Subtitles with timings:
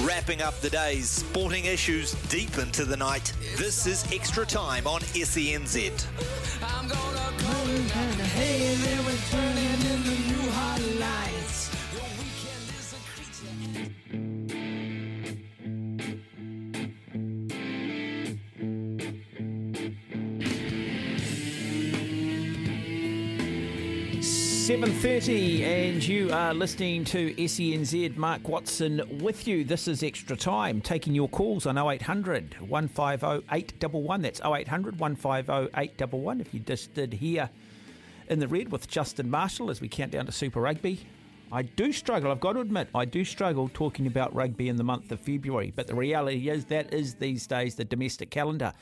[0.00, 5.00] Wrapping up the day's sporting issues deep into the night, this is Extra Time on
[5.02, 6.06] SENZ.
[24.70, 28.16] Seven thirty, and you are listening to SENZ.
[28.16, 29.64] Mark Watson with you.
[29.64, 30.80] This is extra time.
[30.80, 34.22] Taking your calls on 0800 150 811.
[34.22, 36.40] That's 0800 150 811.
[36.40, 37.50] If you just did here
[38.28, 41.04] in the red with Justin Marshall as we count down to Super Rugby.
[41.50, 44.84] I do struggle, I've got to admit, I do struggle talking about rugby in the
[44.84, 48.72] month of February, but the reality is that is these days the domestic calendar.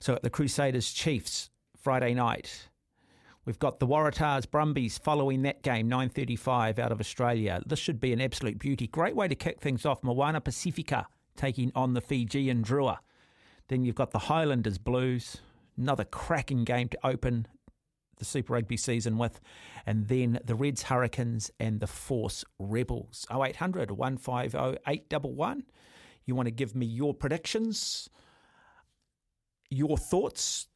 [0.00, 2.66] So at the Crusaders Chiefs, Friday night,
[3.46, 7.62] We've got the Waratahs Brumbies following that game, 9.35 out of Australia.
[7.64, 8.88] This should be an absolute beauty.
[8.88, 10.02] Great way to kick things off.
[10.02, 12.98] Moana Pacifica taking on the Fijian Drua.
[13.68, 15.36] Then you've got the Highlanders Blues.
[15.78, 17.46] Another cracking game to open
[18.16, 19.40] the Super Rugby season with.
[19.86, 23.26] And then the Reds Hurricanes and the Force Rebels.
[23.30, 24.58] 0800 150
[24.88, 25.62] 811.
[26.24, 28.10] You want to give me your predictions,
[29.70, 30.66] your thoughts?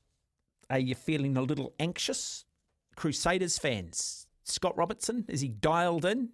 [0.71, 2.45] Are you feeling a little anxious?
[2.96, 4.27] Crusaders fans.
[4.44, 6.30] Scott Robertson, is he dialed in?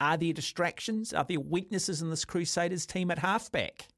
[0.00, 1.12] Are there distractions?
[1.12, 3.88] Are there weaknesses in this Crusaders team at halfback?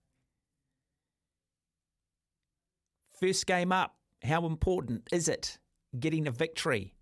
[3.19, 5.59] First game up, how important is it
[5.99, 6.95] getting a victory?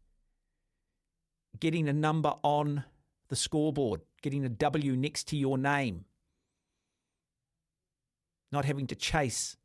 [1.59, 2.85] Getting a number on
[3.29, 6.05] the scoreboard, getting a W next to your name,
[8.53, 9.57] not having to chase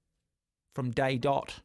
[0.74, 1.62] from day dot.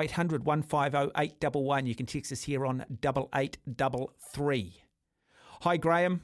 [0.00, 1.86] 0800 150 811.
[1.86, 4.82] You can text us here on 8833.
[5.62, 6.22] Hi, Graham.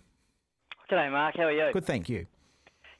[0.90, 1.36] G'day, Mark.
[1.36, 1.72] How are you?
[1.72, 2.26] Good, thank you.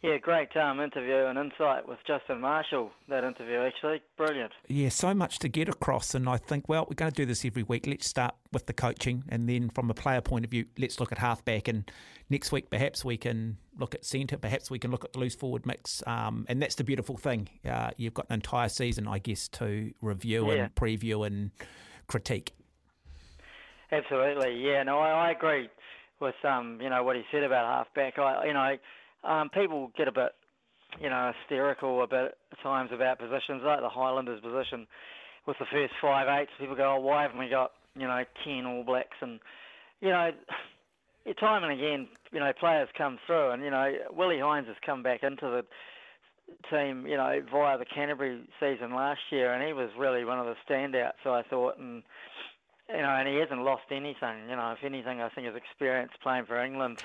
[0.00, 2.92] Yeah, great um, interview and insight with Justin Marshall.
[3.08, 4.52] That interview, actually, brilliant.
[4.68, 7.44] Yeah, so much to get across, and I think, well, we're going to do this
[7.44, 7.84] every week.
[7.84, 11.10] Let's start with the coaching, and then from a player point of view, let's look
[11.10, 11.66] at halfback.
[11.66, 11.90] And
[12.30, 14.36] next week, perhaps we can look at centre.
[14.36, 16.00] Perhaps we can look at the loose forward mix.
[16.06, 17.48] Um, and that's the beautiful thing.
[17.68, 20.64] Uh, you've got an entire season, I guess, to review yeah.
[20.64, 21.50] and preview and
[22.06, 22.52] critique.
[23.90, 24.84] Absolutely, yeah.
[24.84, 25.68] No, I, I agree
[26.20, 28.16] with um, you know what he said about halfback.
[28.16, 28.76] I, you know
[29.24, 30.32] um, people get a bit,
[31.00, 34.86] you know, hysterical a bit at times about positions like the Highlanders position
[35.46, 36.50] with the first five eights.
[36.58, 39.16] People go, oh, why haven't we got, you know, ten All Blacks?
[39.20, 39.40] And,
[40.00, 40.30] you know,
[41.40, 45.02] time and again, you know, players come through, and you know, Willi Heinz has come
[45.02, 45.64] back into the
[46.70, 50.46] team, you know, via the Canterbury season last year, and he was really one of
[50.46, 51.26] the standouts.
[51.26, 52.02] I thought, and
[52.88, 54.48] you know, and he hasn't lost anything.
[54.48, 57.02] You know, if anything, I think his experience playing for England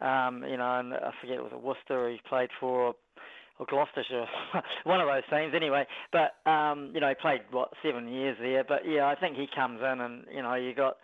[0.00, 2.94] um, you know, and I forget it was a Worcester he played for,
[3.58, 4.26] or Gloucestershire,
[4.84, 5.86] one of those teams anyway.
[6.12, 8.64] But um, you know, he played what seven years there.
[8.64, 10.96] But yeah, I think he comes in, and you know, you got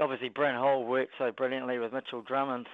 [0.00, 2.66] obviously Bryn Hall worked so brilliantly with Mitchell Drummond,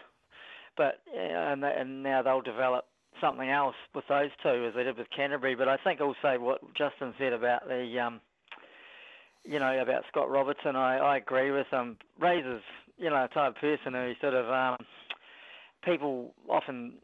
[0.76, 2.84] but and, and now they'll develop
[3.20, 5.54] something else with those two as they did with Canterbury.
[5.54, 8.20] But I think also what Justin said about the um,
[9.44, 11.98] you know, about Scott Robertson, I, I agree with him.
[12.18, 12.62] Razor's,
[12.96, 14.86] you know, a type of person who sort of um,
[15.84, 16.95] people often,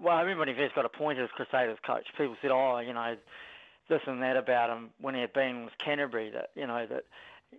[0.00, 2.92] well, I remember when he first got appointed as Crusaders coach, people said, oh, you
[2.92, 3.16] know,
[3.88, 7.04] this and that about him when he had been with Canterbury, that, you know, that,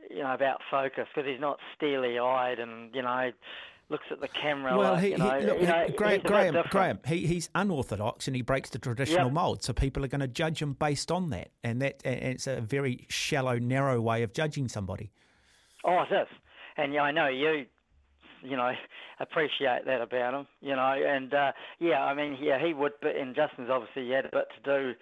[0.09, 3.31] you know, about focus, because he's not steely-eyed and, you know,
[3.89, 4.77] looks at the camera.
[4.77, 8.27] Well, like, he, you know, he, look, you know, Graham, Graham, Graham, he, he's unorthodox
[8.27, 9.33] and he breaks the traditional yep.
[9.33, 12.47] mould, so people are going to judge him based on that, and that and it's
[12.47, 15.11] a very shallow, narrow way of judging somebody.
[15.85, 16.27] Oh, it is,
[16.75, 17.65] and yeah, I know you
[18.47, 18.71] you know,
[19.19, 23.15] appreciate that about him, you know, and uh, yeah, I mean, yeah, he would, but
[23.15, 24.93] and Justin's obviously had a bit to do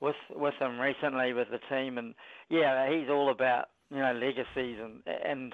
[0.00, 2.14] with with him recently with the team, and
[2.48, 5.52] yeah, he's all about you know legacies and and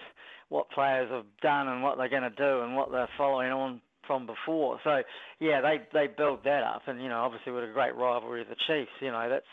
[0.48, 3.80] what players have done and what they're going to do and what they're following on
[4.06, 4.78] from before.
[4.84, 5.02] So
[5.40, 8.48] yeah, they they build that up, and you know, obviously with a great rivalry with
[8.48, 9.46] the Chiefs, you know, that's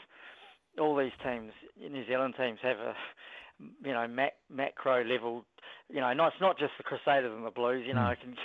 [0.79, 2.93] all these teams, New Zealand teams have a
[3.83, 5.45] you know mac, macro level
[5.89, 7.83] you know, not, it's not just the Crusaders and the Blues.
[7.85, 8.11] You know, mm.
[8.11, 8.35] I can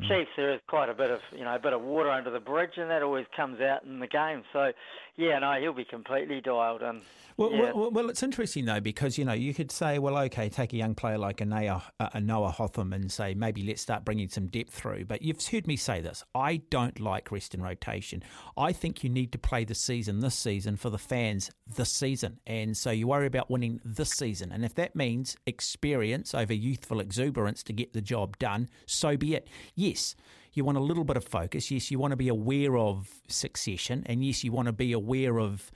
[0.00, 0.08] mm.
[0.08, 2.40] Chiefs, there is quite a bit of you know a bit of water under the
[2.40, 4.42] bridge, and that always comes out in the game.
[4.52, 4.72] So,
[5.16, 7.02] yeah, no, he'll be completely dialed in.
[7.36, 7.72] Well, yeah.
[7.72, 10.76] well, well, it's interesting though because you know you could say, well, okay, take a
[10.76, 14.28] young player like a Noah, uh, a Noah Hotham and say maybe let's start bringing
[14.28, 15.04] some depth through.
[15.06, 18.22] But you've heard me say this: I don't like rest and rotation.
[18.56, 22.38] I think you need to play the season this season for the fans this season,
[22.46, 24.52] and so you worry about winning this season.
[24.52, 29.34] And if that means experience over youthful exuberance to get the job done, so be
[29.34, 29.48] it.
[29.74, 30.14] Yes
[30.56, 31.70] you want a little bit of focus.
[31.70, 35.38] Yes, you want to be aware of succession, and yes, you want to be aware
[35.38, 35.70] of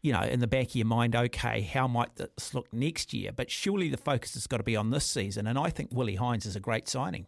[0.00, 3.32] you know, in the back of your mind, okay, how might this look next year?
[3.32, 6.14] But surely the focus has got to be on this season, and I think Willi
[6.14, 7.26] Heinz is a great signing.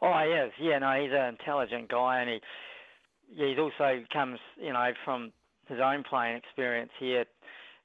[0.00, 0.52] Oh, he is.
[0.58, 2.40] Yeah, no, he's an intelligent guy, and he
[3.34, 5.32] yeah, he's also comes, you know, from
[5.68, 7.24] his own playing experience here,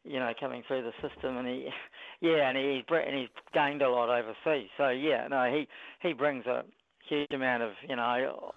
[0.03, 1.69] you know, coming through the system, and he,
[2.21, 4.69] yeah, and he's and he's gained a lot overseas.
[4.77, 5.67] So yeah, no, he
[6.01, 6.63] he brings a
[7.07, 8.53] huge amount of, you know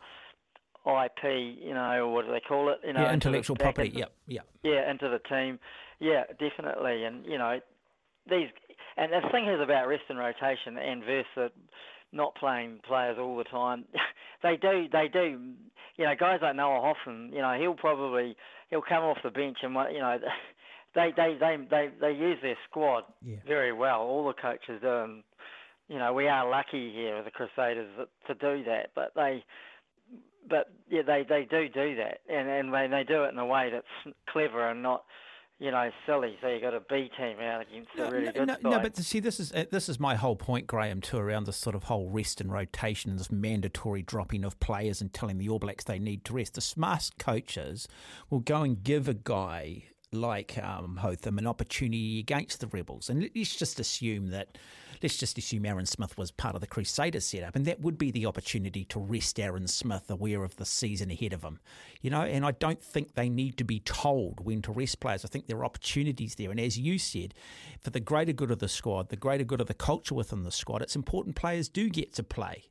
[0.87, 2.79] IP, you know, what do they call it?
[2.85, 3.89] You know, yeah, intellectual property.
[3.89, 4.47] Into, yep, yep.
[4.63, 5.59] Yeah, into the team.
[5.99, 7.05] Yeah, definitely.
[7.05, 7.61] And you know,
[8.29, 8.49] these
[8.97, 11.53] and the thing is about rest and rotation and versus
[12.13, 13.85] not playing players all the time.
[14.43, 15.39] they do, they do.
[15.97, 17.31] You know, guys like Noah Hotham.
[17.33, 18.37] You know, he'll probably
[18.71, 20.19] he'll come off the bench and you know.
[20.93, 23.37] They, they, they, they, they use their squad yeah.
[23.47, 24.01] very well.
[24.01, 25.23] All the coaches do, and
[25.91, 27.89] you know we are lucky here with the Crusaders
[28.29, 28.93] to do that.
[28.95, 29.45] But they,
[30.49, 33.45] but yeah, they, they do do that, and and they, they do it in a
[33.45, 35.05] way that's clever and not,
[35.59, 36.39] you know, silly.
[36.41, 38.63] So you got a B team out against no, a really no, good no, side.
[38.63, 41.57] No, but see, this is uh, this is my whole point, Graham, too, around this
[41.57, 45.49] sort of whole rest and rotation, and this mandatory dropping of players and telling the
[45.49, 46.55] All Blacks they need to rest.
[46.55, 47.89] The smart coaches
[48.31, 53.29] will go and give a guy like um, Hotham an opportunity against the Rebels, and
[53.35, 54.57] let's just assume that
[55.03, 58.11] let's just assume Aaron Smith was part of the Crusaders setup, and that would be
[58.11, 61.61] the opportunity to rest Aaron Smith aware of the season ahead of him.
[62.01, 65.25] You know, and I don't think they need to be told when to rest players.
[65.25, 66.51] I think there are opportunities there.
[66.51, 67.35] And as you said,
[67.81, 70.53] for the greater good of the squad, the greater good of the culture within the
[70.53, 72.65] squad, it's important players do get to play.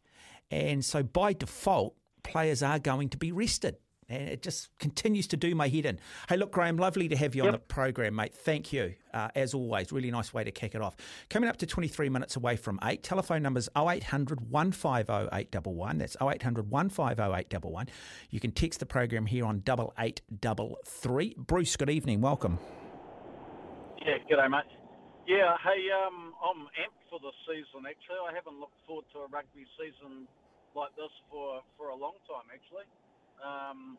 [0.51, 3.77] And so by default, players are going to be rested
[4.09, 5.99] and it just continues to do my head in.
[6.27, 7.49] Hey, look, Graham, lovely to have you yep.
[7.49, 8.33] on the program, mate.
[8.33, 9.91] Thank you, uh, as always.
[9.91, 10.95] Really nice way to kick it off.
[11.29, 15.97] Coming up to 23 minutes away from 8, telephone numbers 0800 150 811.
[15.99, 17.93] That's 0800 150 811.
[18.31, 21.35] You can text the program here on 8833.
[21.37, 22.21] Bruce, good evening.
[22.21, 22.57] Welcome.
[24.05, 24.63] Yeah, g'day, mate.
[25.27, 28.17] Yeah, hey, um, I'm amped for the season, actually.
[28.25, 30.25] I haven't looked forward to a rugby season
[30.73, 32.89] like this for, for a long time, actually.
[33.43, 33.97] Um,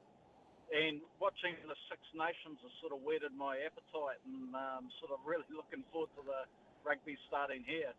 [0.71, 5.19] and watching the Six Nations has sort of whetted my appetite, and um, sort of
[5.27, 6.47] really looking forward to the
[6.87, 7.91] rugby starting here.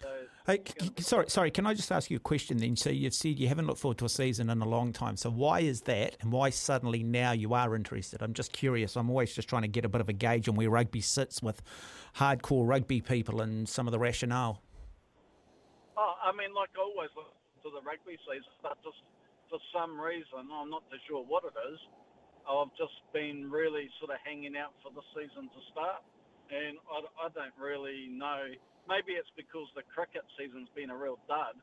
[0.00, 0.08] So,
[0.46, 1.50] hey, c- sorry, sorry.
[1.50, 2.76] Can I just ask you a question then?
[2.76, 5.16] So you've said you haven't looked forward to a season in a long time.
[5.16, 8.22] So why is that, and why suddenly now you are interested?
[8.22, 8.96] I'm just curious.
[8.96, 11.42] I'm always just trying to get a bit of a gauge on where rugby sits
[11.42, 11.62] with
[12.16, 14.62] hardcore rugby people and some of the rationale.
[15.96, 17.30] Oh, I mean, like I always look
[17.62, 18.98] to the rugby season, but just
[19.52, 21.76] for some reason, I'm not too sure what it is,
[22.48, 26.00] I've just been really sort of hanging out for the season to start.
[26.48, 28.48] And I, I don't really know.
[28.88, 31.60] Maybe it's because the cricket season's been a real dud.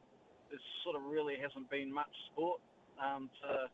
[0.53, 2.61] There sort of really hasn't been much sport
[3.01, 3.67] um, to,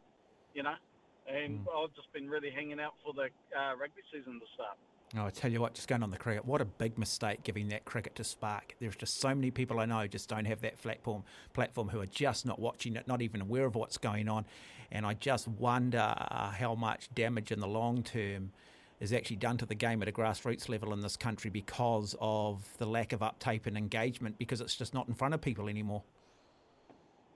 [0.55, 0.79] you know,
[1.27, 1.71] and mm.
[1.75, 4.79] I've just been really hanging out for the uh, rugby season to start.
[5.17, 7.69] Oh, I tell you what, just going on the cricket, what a big mistake giving
[7.69, 8.75] that cricket to Spark.
[8.81, 12.05] There's just so many people I know just don't have that platform, platform who are
[12.05, 14.45] just not watching it, not even aware of what's going on.
[14.91, 18.51] And I just wonder uh, how much damage in the long term
[18.99, 22.63] is actually done to the game at a grassroots level in this country because of
[22.77, 26.03] the lack of uptake and engagement because it's just not in front of people anymore.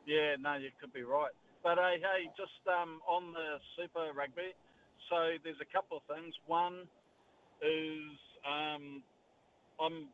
[0.05, 1.31] Yeah, no, you could be right.
[1.63, 4.53] But uh, hey, just um, on the Super Rugby,
[5.09, 6.33] so there's a couple of things.
[6.45, 6.87] One,
[7.61, 8.15] is
[8.47, 9.03] um,
[9.79, 10.07] I'm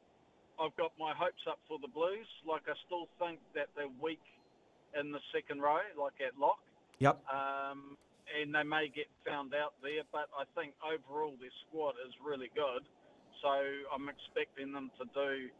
[0.55, 2.27] I've got my hopes up for the Blues.
[2.47, 4.23] Like I still think that they're weak
[4.95, 6.63] in the second row, like at lock.
[6.99, 7.19] Yep.
[7.27, 7.99] Um,
[8.31, 12.49] and they may get found out there, but I think overall their squad is really
[12.55, 12.87] good.
[13.43, 13.51] So
[13.91, 15.51] I'm expecting them to do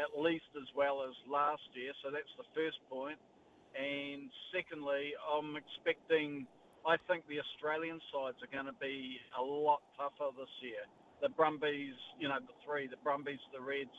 [0.00, 1.92] at least as well as last year.
[2.02, 3.20] So that's the first point.
[3.76, 6.48] And secondly, I'm expecting.
[6.80, 10.80] I think the Australian sides are going to be a lot tougher this year
[11.22, 13.90] the Brumbies, you know, the three, the Brumbies, the Reds,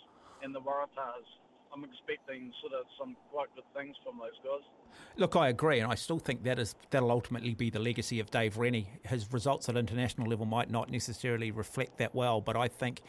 [0.44, 1.28] and the Waratahs.
[1.74, 4.68] I'm expecting sort of some quite good things from those guys.
[5.16, 8.30] Look, I agree, and I still think that is that'll ultimately be the legacy of
[8.30, 8.90] Dave Rennie.
[9.04, 13.02] His results at international level might not necessarily reflect that well, but I think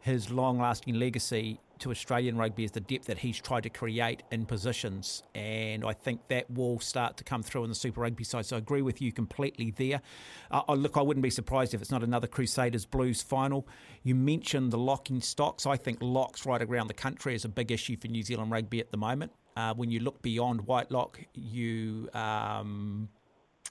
[0.00, 4.22] his long lasting legacy to Australian rugby is the depth that he's tried to create
[4.30, 5.22] in positions.
[5.34, 8.46] And I think that will start to come through in the Super Rugby side.
[8.46, 10.02] So I agree with you completely there.
[10.50, 13.66] Uh, look, I wouldn't be surprised if it's not another Crusaders Blues final.
[14.02, 15.66] You mentioned the locking stocks.
[15.66, 18.80] I think locks right around the country is a big issue for New Zealand rugby
[18.80, 19.32] at the moment.
[19.56, 23.08] Uh, when you look beyond Whitelock, you um,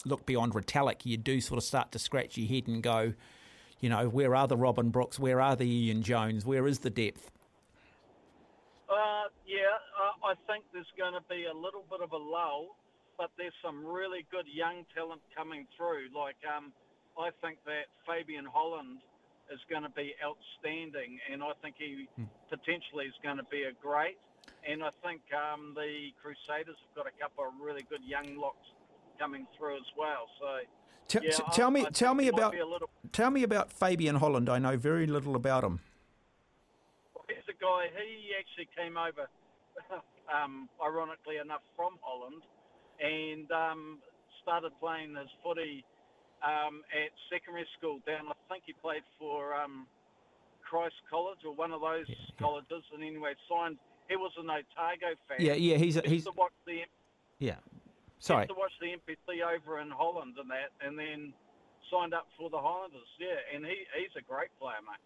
[0.05, 3.13] look beyond Retallick, you do sort of start to scratch your head and go,
[3.79, 5.19] you know, where are the Robin Brookes?
[5.19, 6.45] Where are the Ian Jones?
[6.45, 7.31] Where is the depth?
[8.89, 12.75] Uh, yeah, uh, I think there's going to be a little bit of a lull,
[13.17, 16.09] but there's some really good young talent coming through.
[16.15, 16.73] Like, um,
[17.17, 18.99] I think that Fabian Holland
[19.53, 22.25] is going to be outstanding, and I think he hmm.
[22.49, 24.17] potentially is going to be a great.
[24.67, 28.67] And I think um, the Crusaders have got a couple of really good young locks
[29.17, 30.27] coming through as well.
[30.39, 30.65] So
[31.09, 32.89] T- yeah, tell I, me, I tell me about, little...
[33.11, 34.47] tell me about Fabian Holland.
[34.47, 35.79] I know very little about him.
[37.15, 37.89] Well, he's a guy.
[37.97, 39.27] He actually came over,
[40.33, 42.43] um, ironically enough, from Holland,
[43.01, 43.97] and um,
[44.43, 45.83] started playing his footy
[46.45, 48.29] um, at secondary school down.
[48.29, 49.87] I think he played for um,
[50.61, 52.35] Christ College or one of those yeah, yeah.
[52.39, 53.77] colleges, and anyway signed.
[54.07, 55.37] He was an Otago fan.
[55.39, 56.23] Yeah, yeah, he's a, he's.
[56.23, 56.33] The,
[57.39, 57.55] yeah,
[58.19, 58.43] Sorry.
[58.43, 61.33] Used to watch the NPC over in Holland and that, and then
[61.91, 63.07] signed up for the Highlanders.
[63.19, 64.99] Yeah, and he, he's a great player, mate.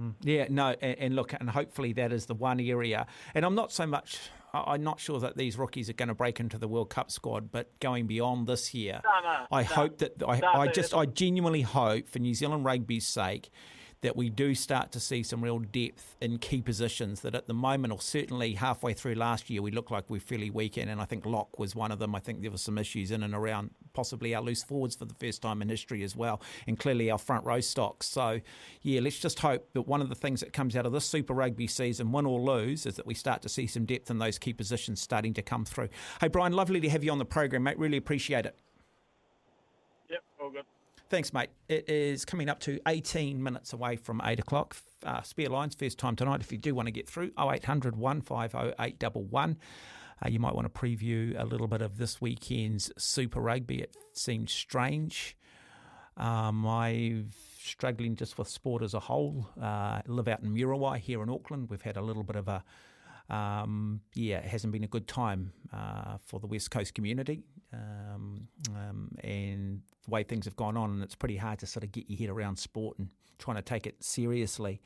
[0.00, 0.14] Mm.
[0.22, 3.06] Yeah, no, and, and, look, and hopefully that is the one area.
[3.34, 4.18] And I'm not so much,
[4.52, 7.50] I'm not sure that these rookies are going to break into the World Cup squad,
[7.50, 11.06] but going beyond this year, no, no, I no, hope that, I, I just, I
[11.06, 13.50] genuinely hope for New Zealand rugby's sake
[14.02, 17.54] that we do start to see some real depth in key positions that at the
[17.54, 20.88] moment, or certainly halfway through last year, we look like we're fairly weak in.
[20.88, 22.14] And I think Lock was one of them.
[22.14, 25.14] I think there were some issues in and around possibly our loose forwards for the
[25.14, 28.06] first time in history as well, and clearly our front row stocks.
[28.06, 28.40] So,
[28.82, 31.32] yeah, let's just hope that one of the things that comes out of this Super
[31.32, 34.38] Rugby season, win or lose, is that we start to see some depth in those
[34.38, 35.88] key positions starting to come through.
[36.20, 37.78] Hey, Brian, lovely to have you on the program, mate.
[37.78, 38.58] Really appreciate it.
[40.10, 40.64] Yep, all good.
[41.08, 41.50] Thanks, mate.
[41.68, 44.76] It is coming up to 18 minutes away from 8 o'clock.
[45.04, 46.40] Uh, spare lines, first time tonight.
[46.40, 49.56] If you do want to get through, 0800 150 811.
[50.24, 53.82] Uh, you might want to preview a little bit of this weekend's Super Rugby.
[53.82, 55.36] It seems strange.
[56.16, 57.30] Um, I'm
[57.62, 59.48] struggling just with sport as a whole.
[59.60, 61.70] Uh, live out in Muriwai here in Auckland.
[61.70, 62.64] We've had a little bit of a
[63.28, 67.42] um, yeah, it hasn't been a good time uh, for the West Coast community
[67.72, 70.90] um, um, and the way things have gone on.
[70.90, 73.62] And it's pretty hard to sort of get your head around sport and trying to
[73.62, 74.80] take it seriously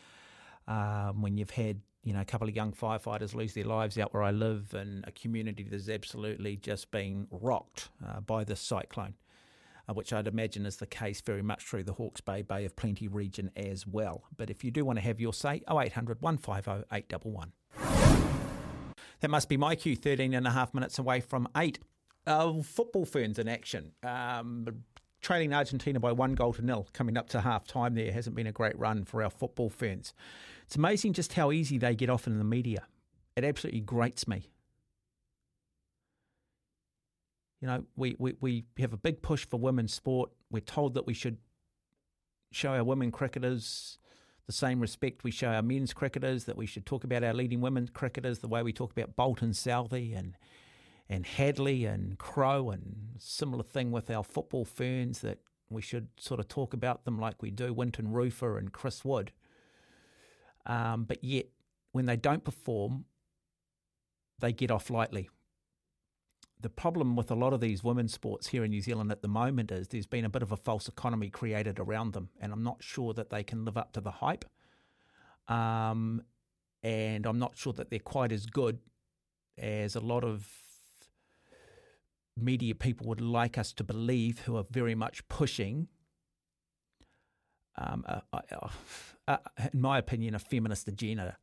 [0.67, 4.15] um, when you've had you know a couple of young firefighters lose their lives out
[4.15, 9.15] where I live and a community that's absolutely just been rocked uh, by this cyclone.
[9.89, 12.77] Uh, which I'd imagine is the case very much through the Hawke's Bay Bay of
[12.77, 14.25] Plenty region as well.
[14.37, 17.53] But if you do want to have your say, 0800 150 811.
[19.21, 21.79] That must be my cue, 13 and a half minutes away from 8.
[22.27, 23.93] Uh, football ferns in action.
[24.03, 24.67] Um,
[25.21, 28.13] trailing Argentina by one goal to nil coming up to half time there.
[28.13, 30.15] Hasn't been a great run for our football ferns.
[30.67, 32.87] It's amazing just how easy they get off in the media.
[33.37, 34.49] It absolutely grates me.
[37.61, 40.31] You know, we, we, we have a big push for women's sport.
[40.51, 41.37] We're told that we should
[42.53, 43.99] show our women cricketers
[44.51, 47.61] the same respect we show our men's cricketers, that we should talk about our leading
[47.61, 50.37] women's cricketers the way we talk about Boult and Southee and
[51.09, 55.39] and Hadlee and Crowe and similar thing with our football ferns that
[55.69, 59.31] we should sort of talk about them like we do Wynton Rufer and Chris Wood.
[60.67, 61.47] Um, but yet,
[61.93, 63.05] when they don't perform,
[64.41, 65.31] they get off lightly
[66.63, 69.29] the problem with a lot of these women's sports here in New Zealand at the
[69.29, 72.63] moment is there's been a bit of a false economy created around them, and I'm
[72.63, 74.45] not sure that they can live up to the hype.
[75.49, 76.23] Um,
[76.83, 78.79] and I'm not sure that they're quite as good
[79.59, 80.49] as a lot of
[82.37, 85.89] media people would like us to believe, who are very much pushing,
[87.77, 88.05] um,
[89.73, 91.37] in my opinion, a feminist agenda.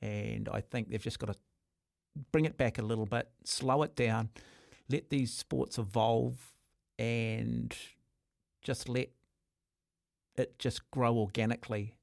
[0.00, 1.36] And I think they've just got to
[2.32, 4.30] bring it back a little bit, slow it down,
[4.88, 6.52] let these sports evolve
[6.98, 7.76] and
[8.62, 9.10] just let
[10.36, 11.94] it just grow organically.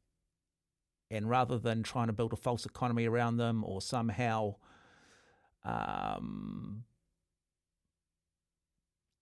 [1.12, 4.56] And rather than trying to build a false economy around them or somehow,
[5.64, 6.84] um,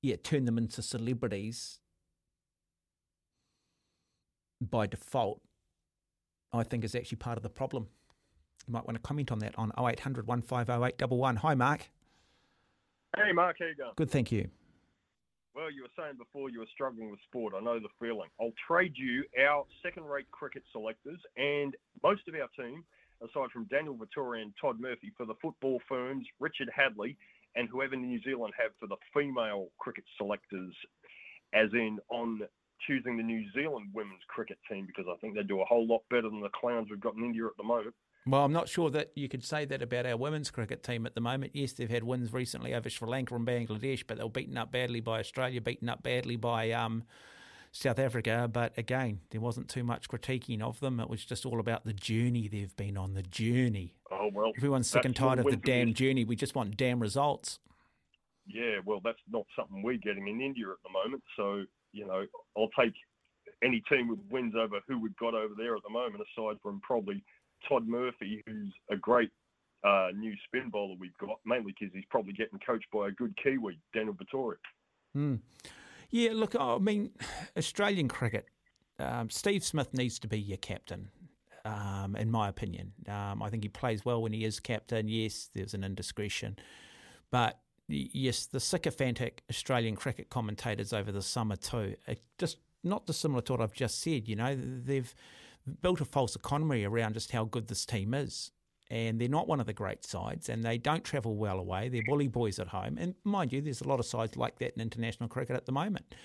[0.02, 1.80] yeah, turn them into celebrities
[4.60, 5.42] by default,
[6.52, 7.88] I think is actually part of the problem.
[8.68, 11.38] You might want to comment on that on 0800 150 811.
[11.38, 11.90] Hi, Mark.
[13.18, 13.94] Hey, Mark, how you going?
[13.96, 14.48] Good, thank you.
[15.56, 17.56] Well, you were saying before you were struggling with sport.
[17.58, 18.30] I know the feeling.
[18.40, 22.84] I'll trade you our second-rate cricket selectors and most of our team,
[23.24, 27.18] aside from Daniel Vettori and Todd Murphy, for the football ferns, Richard Hadlee
[27.56, 30.76] and whoever New Zealand have for the female cricket selectors,
[31.56, 32.42] as in on
[32.86, 36.04] choosing the New Zealand women's cricket team because I think they do a whole lot
[36.12, 37.96] better than the clowns we've got in India at the moment.
[38.28, 41.16] Well, I'm not sure that you could say that about our women's cricket team at
[41.16, 41.54] the moment.
[41.56, 44.70] Yes, they've had wins recently over Sri Lanka and Bangladesh, but they were beaten up
[44.70, 47.06] badly by Australia, beaten up badly by um,
[47.72, 48.50] South Africa.
[48.52, 51.00] But again, there wasn't too much critiquing of them.
[51.00, 53.94] It was just all about the journey they've been on, the journey.
[54.12, 54.52] Oh, well.
[54.58, 56.26] Everyone's sick and tired of the damn journey.
[56.26, 57.60] We just want damn results.
[58.46, 61.24] Yeah, well, that's not something we're getting in India at the moment.
[61.38, 62.26] So, you know,
[62.58, 62.94] I'll take
[63.64, 66.82] any team with wins over who we've got over there at the moment, aside from
[66.82, 67.24] probably–
[67.68, 69.30] Todd Murphy, who's a great
[69.84, 73.36] uh, new spin bowler we've got, mainly because he's probably getting coached by a good
[73.42, 74.56] Kiwi, Daniel Vettori.
[75.16, 75.40] Mm.
[76.10, 77.12] Yeah, look, I mean,
[77.58, 78.48] Australian cricket,
[79.00, 81.10] um, Steve Smith needs to be your captain.
[81.66, 85.10] Um, in my opinion, um, I think he plays well when he is captain.
[85.10, 86.56] Yes, there's an indiscretion,
[87.30, 87.60] but
[87.90, 91.96] yes, the sycophantic Australian cricket commentators over the summer too,
[92.38, 94.30] just not dissimilar to what I've just said.
[94.30, 95.14] You know, they've
[95.82, 98.52] built a false economy around just how good this team is.
[98.90, 101.90] And they're not one of the great sides, and they don't travel well away.
[101.90, 102.98] They're bully boys at home.
[102.98, 105.74] And mind you, there's a lot of sides like that in international cricket at the
[105.74, 106.16] moment.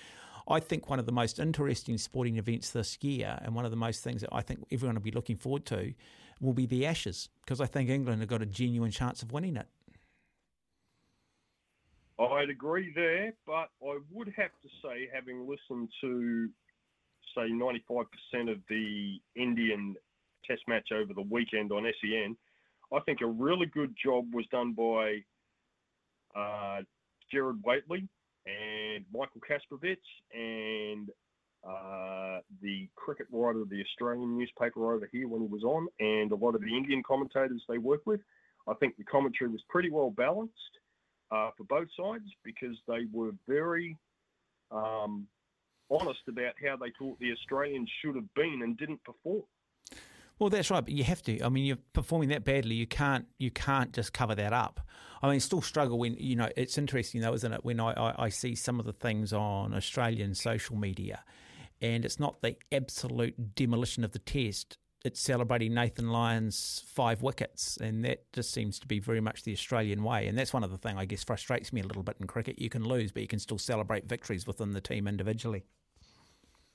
[0.47, 3.77] I think one of the most interesting sporting events this year, and one of the
[3.77, 5.93] most things that I think everyone will be looking forward to,
[6.39, 9.57] will be the Ashes, because I think England have got a genuine chance of winning
[9.57, 9.67] it.
[12.19, 16.49] I'd agree there, but I would have to say, having listened to
[17.35, 19.95] say 95% of the Indian
[20.45, 22.35] Test match over the weekend on SEN.
[22.93, 25.23] I think a really good job was done by
[26.35, 26.81] uh,
[27.31, 28.07] Gerard Whateley
[28.45, 29.97] and Michael Kasprowicz
[30.33, 31.09] and
[31.67, 36.31] uh, the cricket writer of the Australian newspaper over here when he was on, and
[36.31, 38.19] a lot of the Indian commentators they work with.
[38.67, 40.53] I think the commentary was pretty well balanced
[41.31, 43.97] uh, for both sides because they were very
[44.71, 45.27] um,
[45.93, 49.43] honest about how they thought the Australians should have been and didn't perform.
[50.39, 51.41] Well, that's right, but you have to.
[51.43, 52.75] I mean, you're performing that badly.
[52.75, 53.27] You can't.
[53.37, 54.81] You can't just cover that up.
[55.21, 56.49] I mean, still struggle when you know.
[56.57, 57.63] It's interesting though, isn't it?
[57.63, 61.23] When I, I, I see some of the things on Australian social media,
[61.81, 64.77] and it's not the absolute demolition of the test.
[65.05, 69.51] It's celebrating Nathan Lyon's five wickets, and that just seems to be very much the
[69.51, 70.27] Australian way.
[70.27, 72.59] And that's one of the things I guess frustrates me a little bit in cricket.
[72.59, 75.65] You can lose, but you can still celebrate victories within the team individually.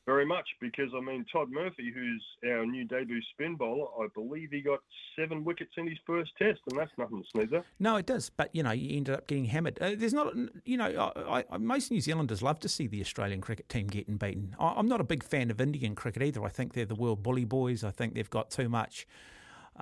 [0.09, 4.49] Very much, because I mean Todd Murphy, who's our new debut spin bowler, I believe
[4.51, 4.79] he got
[5.15, 7.67] seven wickets in his first test, and that's nothing to sneeze at.
[7.79, 9.79] No, it does, but you know you ended up getting hammered.
[9.83, 10.33] Uh, there's not,
[10.65, 14.17] you know, I, I, most New Zealanders love to see the Australian cricket team getting
[14.17, 14.57] beaten.
[14.59, 16.43] I, am not a big fan of Indian cricket either.
[16.43, 17.85] I think they're the world bully boys.
[17.85, 19.07] I think they've got too much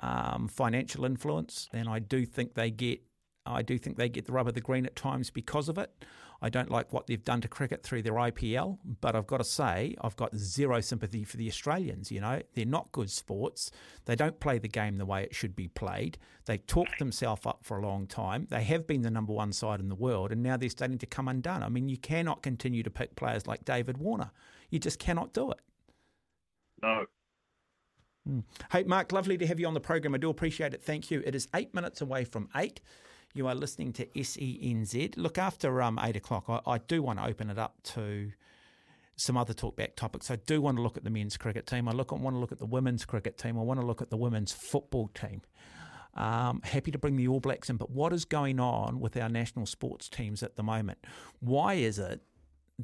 [0.01, 2.99] um, financial influence, and I do think they get,
[3.51, 5.91] I do think they get the rub of the green at times because of it.
[6.41, 9.43] I don't like what they've done to cricket through their IPL, but I've got to
[9.43, 12.11] say, I've got zero sympathy for the Australians.
[12.11, 13.71] You know, they're not good sports.
[14.05, 16.17] They don't play the game the way it should be played.
[16.45, 18.47] They've talked themselves up for a long time.
[18.49, 21.05] They have been the number one side in the world, and now they're starting to
[21.07, 21.63] come undone.
[21.63, 24.31] I mean, you cannot continue to pick players like David Warner.
[24.69, 25.59] You just cannot do it.
[26.83, 27.05] No.
[28.27, 28.39] Hmm.
[28.71, 30.13] Hey, Mark, lovely to have you on the program.
[30.13, 30.83] I do appreciate it.
[30.83, 31.23] Thank you.
[31.25, 32.81] It is eight minutes away from eight.
[33.33, 35.15] You are listening to SENZ.
[35.17, 38.31] Look, after um, 8 o'clock, I, I do want to open it up to
[39.15, 40.31] some other talkback topics.
[40.31, 41.87] I do want to look at the men's cricket team.
[41.87, 43.57] I look, I want to look at the women's cricket team.
[43.57, 45.41] I want to look at the women's football team.
[46.13, 49.29] Um, happy to bring the All Blacks in, but what is going on with our
[49.29, 50.97] national sports teams at the moment?
[51.39, 52.21] Why is it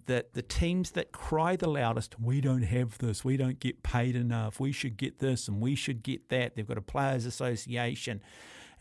[0.05, 4.15] that the teams that cry the loudest, we don't have this, we don't get paid
[4.15, 8.21] enough, we should get this and we should get that, they've got a players' association,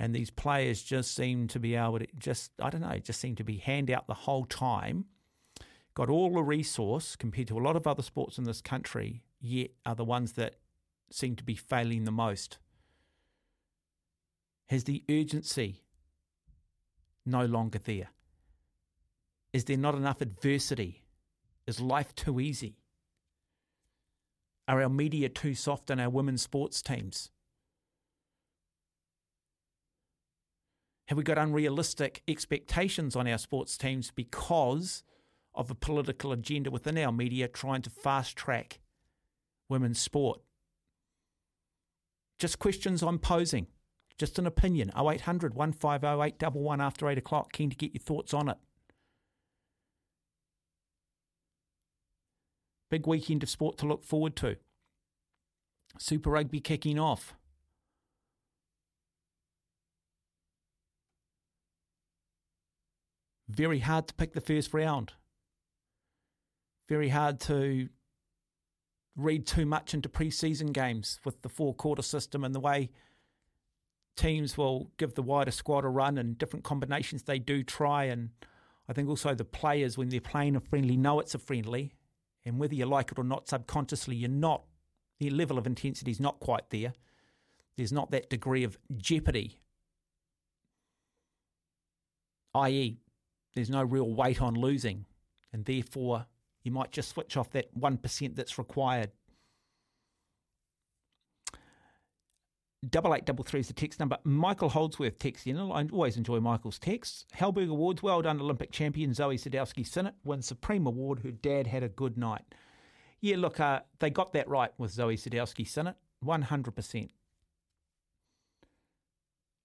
[0.03, 3.37] and these players just seem to be able to just I don't know, just seem
[3.37, 5.05] to be hand out the whole time.
[5.95, 9.71] Got all the resource compared to a lot of other sports in this country, yet
[9.87, 10.57] are the ones that
[11.12, 12.59] seem to be failing the most.
[14.71, 15.85] Has the urgency
[17.25, 18.09] no longer there?
[19.53, 21.05] Is there not enough adversity?
[21.69, 22.79] Is life too easy?
[24.67, 27.31] Are our media too soft on our women's sports teams?
[31.12, 35.05] Have we got unrealistic expectations on our sports teams because
[35.55, 38.81] of a political agenda within our media trying to fast track
[39.68, 40.40] women's sport?
[42.38, 43.66] Just questions I'm posing,
[44.16, 44.90] just an opinion.
[44.96, 47.53] 0800 150 811 after 8 o'clock.
[47.53, 48.57] Keen to get your thoughts on it.
[52.90, 54.57] Big weekend of sport to look forward to.
[55.98, 57.35] Super Rugby kicking off.
[63.55, 65.12] Very hard to pick the first round.
[66.88, 67.88] Very hard to
[69.15, 72.91] read too much into preseason games with the four quarter system and the way
[74.17, 78.05] teams will give the wider squad a run and different combinations they do try.
[78.05, 78.31] And
[78.88, 81.93] I think also the players, when they're playing a friendly, know it's a friendly.
[82.47, 84.65] And whether you like it or not, subconsciously, you're not,
[85.19, 86.95] the level of intensity is not quite there.
[87.77, 89.59] There's not that degree of jeopardy,
[92.55, 92.99] i.e.,
[93.55, 95.07] there's no real weight on losing.
[95.53, 96.27] And therefore,
[96.62, 99.11] you might just switch off that 1% that's required.
[102.88, 104.19] Double eight double three is the text number.
[104.25, 105.57] Michael Holdsworth text in.
[105.57, 107.27] I always enjoy Michael's texts.
[107.33, 111.21] Halberg Awards, well done, Olympic champion Zoe Sadowski Synnott wins Supreme Award.
[111.21, 112.43] Her dad had a good night.
[113.21, 115.65] Yeah, look, uh, they got that right with Zoe Sadowski
[116.43, 117.12] hundred percent.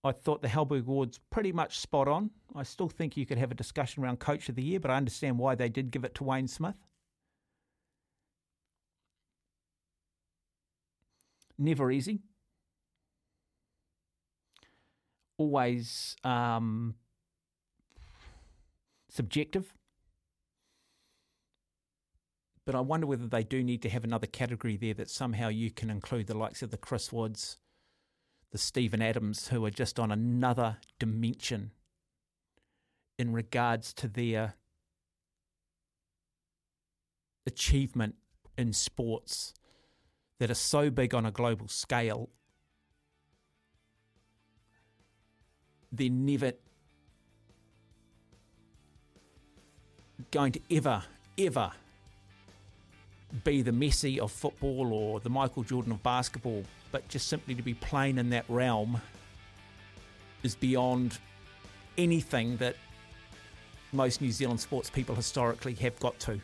[0.08, 2.32] I thought the Halberg Awards pretty much spot on.
[2.56, 4.96] I still think you could have a discussion around Coach of the Year, but I
[4.96, 6.78] understand why they did give it to Wayne Smith.
[11.58, 12.22] Never easy.
[15.38, 16.96] Always um,
[19.10, 19.74] subjective.
[22.66, 25.72] But I wonder whether they do need to have another category there that somehow you
[25.72, 27.58] can include the likes of the Chris Woods,
[28.52, 31.72] the Steven Adams, who are just on another dimension
[33.18, 34.56] in regards to their
[37.46, 38.16] achievement
[38.58, 39.54] in sports
[40.40, 42.30] that are so big on a global scale,
[45.92, 46.54] they're never
[50.32, 51.04] going to ever,
[51.38, 51.72] ever
[53.44, 57.62] be the Messi of football or the Michael Jordan of basketball, but just simply to
[57.62, 59.02] be playing in that realm
[60.44, 61.18] is beyond
[61.98, 62.76] anything that
[63.92, 66.40] most New Zealand sports people historically have got to.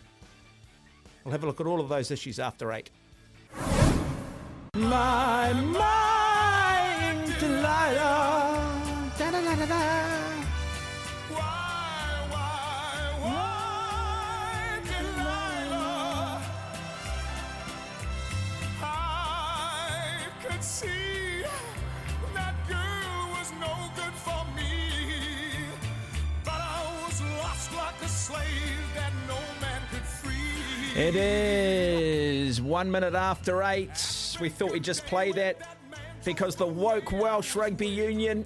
[1.24, 2.90] We'll have a look at all of those issues after eight.
[4.76, 6.03] My mind,
[31.04, 34.38] It is one minute after eight.
[34.40, 35.76] We thought we'd just play that
[36.24, 38.46] because the woke Welsh Rugby Union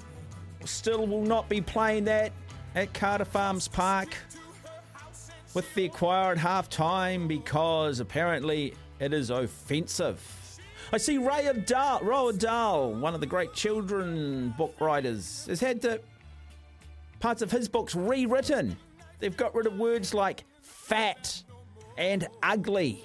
[0.66, 2.32] still will not be playing that
[2.74, 4.18] at Cardiff Arms Park
[5.54, 10.20] with the choir at half time because apparently it is offensive.
[10.92, 15.80] I see Ray Dahl, Roald Dahl, one of the great children book writers, has had
[15.80, 16.02] the
[17.20, 18.76] parts of his books rewritten.
[19.20, 21.44] They've got rid of words like fat
[21.98, 23.04] and ugly,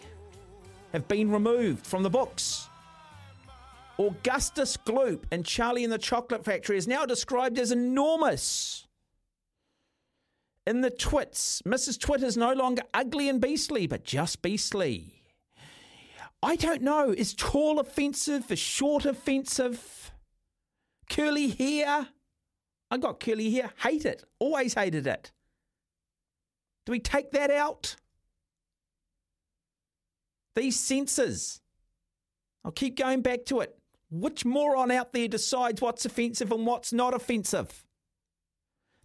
[0.93, 2.69] have been removed from the books.
[3.99, 8.87] Augustus Gloop and Charlie and the Chocolate Factory is now described as enormous.
[10.67, 11.99] In the twits, Mrs.
[11.99, 15.23] Twit is no longer ugly and beastly, but just beastly.
[16.43, 17.11] I don't know.
[17.11, 18.51] Is tall offensive?
[18.51, 20.13] Is short offensive?
[21.09, 22.09] Curly hair?
[22.91, 23.71] I got curly hair.
[23.79, 24.25] Hate it.
[24.39, 25.33] Always hated it.
[26.85, 27.97] Do we take that out?
[30.55, 31.61] These censors.
[32.65, 33.77] I'll keep going back to it.
[34.11, 37.85] Which moron out there decides what's offensive and what's not offensive?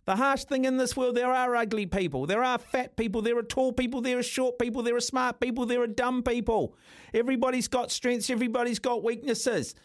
[0.05, 3.37] The harsh thing in this world, there are ugly people, there are fat people, there
[3.37, 6.75] are tall people, there are short people, there are smart people, there are dumb people.
[7.13, 9.75] Everybody's got strengths, everybody's got weaknesses.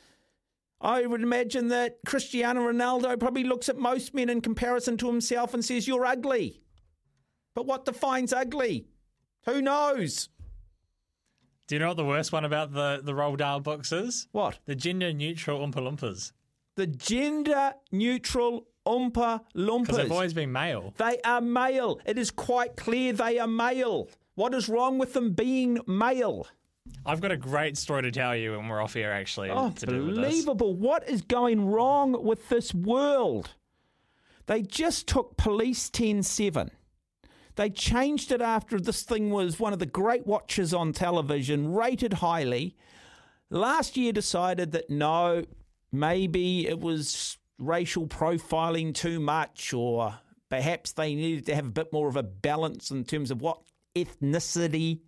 [0.81, 5.55] I would imagine that Cristiano Ronaldo probably looks at most men in comparison to himself
[5.55, 6.61] and says, You're ugly.
[7.55, 8.87] But what defines ugly?
[9.47, 10.29] Who knows?
[11.67, 14.29] Do you know what the worst one about the, the Roald Dahl books is?
[14.33, 14.59] What?
[14.67, 16.33] The gender neutral Oompa Loompas.
[16.75, 20.93] The gender neutral Oompa Because they've always been male.
[20.97, 22.01] They are male.
[22.05, 24.09] It is quite clear they are male.
[24.35, 26.47] What is wrong with them being male?
[27.07, 29.49] I've got a great story to tell you when we're off here, actually.
[29.49, 29.85] this.
[29.85, 30.75] Unbelievable.
[30.75, 33.51] What is going wrong with this world?
[34.47, 36.71] They just took Police 10 7.
[37.57, 42.15] They changed it after this thing was one of the great watches on television, rated
[42.15, 42.77] highly.
[43.51, 45.45] Last year decided that no,
[45.91, 51.93] maybe it was racial profiling too much, or perhaps they needed to have a bit
[51.93, 53.61] more of a balance in terms of what
[53.95, 55.01] ethnicity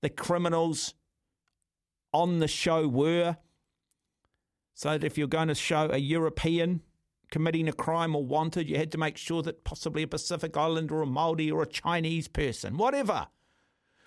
[0.00, 0.94] the criminals
[2.12, 3.36] on the show were.
[4.74, 6.82] So that if you're going to show a European
[7.30, 10.96] committing a crime or wanted, you had to make sure that possibly a Pacific Islander
[10.96, 13.28] or a Maori or a Chinese person, whatever.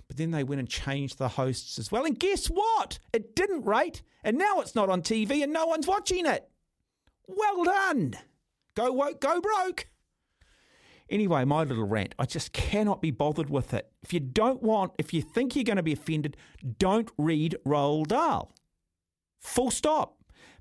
[0.07, 2.05] But then they went and changed the hosts as well.
[2.05, 2.99] And guess what?
[3.11, 4.01] It didn't rate.
[4.23, 6.49] And now it's not on TV and no one's watching it.
[7.27, 8.15] Well done.
[8.75, 9.87] Go woke, go broke.
[11.09, 12.15] Anyway, my little rant.
[12.19, 13.91] I just cannot be bothered with it.
[14.01, 16.35] If you don't want, if you think you're going to be offended,
[16.79, 18.51] don't read Roald Dahl.
[19.39, 20.16] Full stop.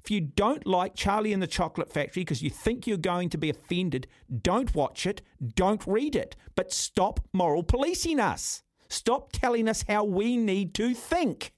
[0.07, 3.37] If you don't like Charlie and the Chocolate Factory because you think you're going to
[3.37, 4.07] be offended,
[4.41, 5.21] don't watch it,
[5.57, 8.63] don't read it, but stop moral policing us.
[8.89, 11.53] Stop telling us how we need to think.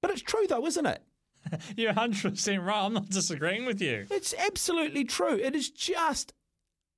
[0.00, 1.02] But it's true, though, isn't it?
[1.76, 2.86] You're 100% right.
[2.86, 4.06] I'm not disagreeing with you.
[4.10, 5.34] It's absolutely true.
[5.34, 6.32] It is just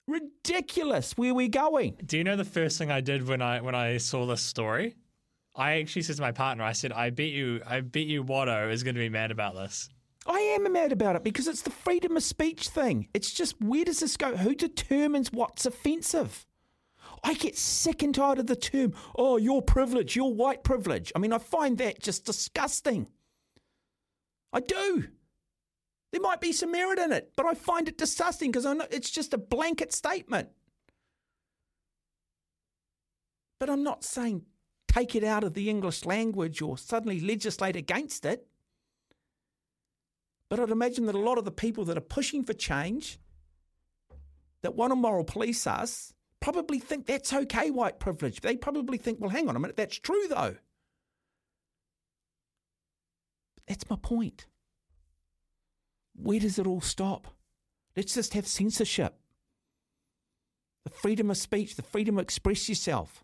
[0.06, 1.96] ridiculous where we're going.
[2.06, 4.94] Do you know the first thing I did when I when I saw this story?
[5.54, 8.70] I actually said to my partner, I said, I bet you I bet you Watto
[8.70, 9.88] is going to be mad about this.
[10.26, 13.08] I am mad about it because it's the freedom of speech thing.
[13.14, 14.36] It's just where does this go?
[14.36, 16.46] Who determines what's offensive?
[17.24, 21.12] I get sick and tired of the term, oh, your privilege, your white privilege.
[21.14, 23.08] I mean, I find that just disgusting.
[24.52, 25.08] I do.
[26.12, 28.86] There might be some merit in it, but I find it disgusting because I know
[28.90, 30.48] it's just a blanket statement.
[33.58, 34.42] But I'm not saying
[34.90, 38.46] take it out of the English language or suddenly legislate against it.
[40.48, 43.20] But I'd imagine that a lot of the people that are pushing for change,
[44.62, 48.40] that want to moral police us, probably think that's okay, white privilege.
[48.40, 50.56] They probably think, well, hang on a minute, that's true though.
[53.68, 54.46] That's my point.
[56.16, 57.28] Where does it all stop?
[57.96, 59.14] Let's just have censorship.
[60.84, 63.22] The freedom of speech, the freedom to express yourself.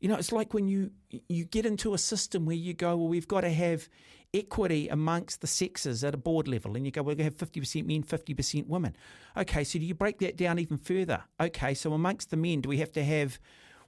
[0.00, 0.92] You know, it's like when you
[1.28, 3.88] you get into a system where you go, well, we've got to have
[4.32, 7.36] equity amongst the sexes at a board level, and you go, we're going to have
[7.36, 8.96] fifty percent men, fifty percent women.
[9.36, 11.24] Okay, so do you break that down even further?
[11.40, 13.40] Okay, so amongst the men, do we have to have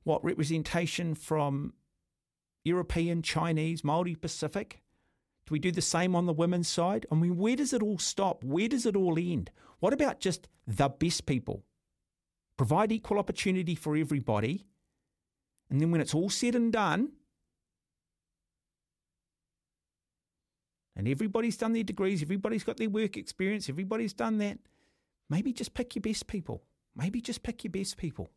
[0.02, 1.74] what representation from
[2.64, 4.82] European, Chinese, Maori, Pacific?
[5.46, 7.06] Do we do the same on the women's side?
[7.10, 8.42] I mean, where does it all stop?
[8.42, 9.50] Where does it all end?
[9.78, 11.64] What about just the best people?
[12.56, 14.66] Provide equal opportunity for everybody
[15.70, 17.12] and then when it's all said and done,
[20.96, 24.58] and everybody's done their degrees, everybody's got their work experience, everybody's done that,
[25.28, 26.62] maybe just pick your best people.
[26.96, 28.30] Maybe just pick your best people.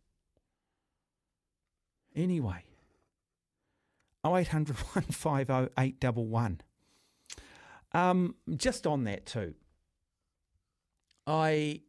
[2.15, 2.63] Anyway,
[4.23, 6.61] 0800 150 811.
[7.93, 9.55] Um, just on that too,
[11.25, 11.81] I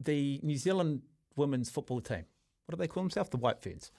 [0.00, 1.02] the New Zealand
[1.36, 2.24] women's football team.
[2.66, 3.30] What do they call themselves?
[3.30, 3.92] The White Ferns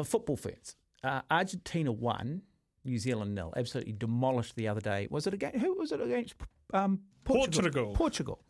[0.00, 0.76] uh, football fans.
[1.02, 2.42] Uh, Argentina won,
[2.84, 3.52] New Zealand nil.
[3.56, 5.08] Absolutely demolished the other day.
[5.10, 6.34] Was it against who was it against?
[6.72, 7.62] Um, Portugal.
[7.62, 7.94] Portugal.
[7.94, 8.44] Portugal.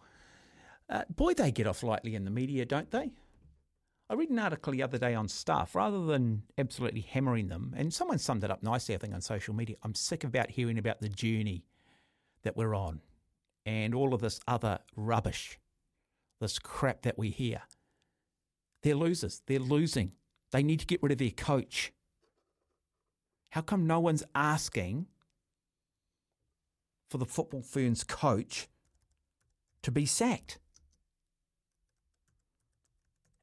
[0.89, 3.13] Uh, boy, they get off lightly in the media, don't they?
[4.11, 7.93] I read an article the other day on Stuff, rather than absolutely hammering them, and
[7.93, 9.77] someone summed it up nicely, I think, on social media.
[9.83, 11.67] I'm sick about hearing about the journey
[12.43, 13.03] that we're on
[13.67, 15.59] and all of this other rubbish,
[16.41, 17.61] this crap that we hear.
[18.83, 19.43] They're losers.
[19.47, 20.13] They're losing.
[20.51, 21.93] They need to get rid of their coach.
[23.51, 25.07] How come no one's asking
[27.09, 28.69] for the Football Ferns coach
[29.83, 30.59] to be sacked?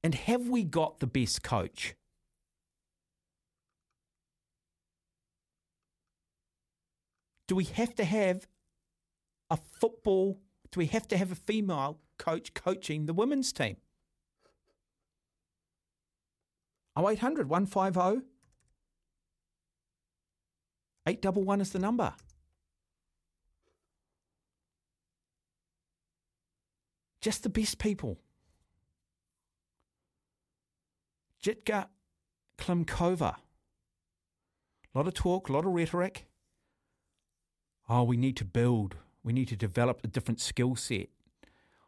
[0.04, 1.96] And have we got the best coach?
[7.48, 8.48] Do we have to have
[9.50, 10.40] a football?
[10.72, 13.78] Do we have to have a female coach coaching the women's team?
[16.98, 18.26] 0800 150
[21.08, 22.14] 811 is the number.
[27.22, 28.20] Just the best people.
[31.44, 31.88] Jitka
[32.58, 33.36] Klimkova.
[33.36, 36.26] A lot of talk, a lot of rhetoric.
[37.90, 38.96] Oh, we need to build.
[39.24, 41.10] We need to develop a different skill set.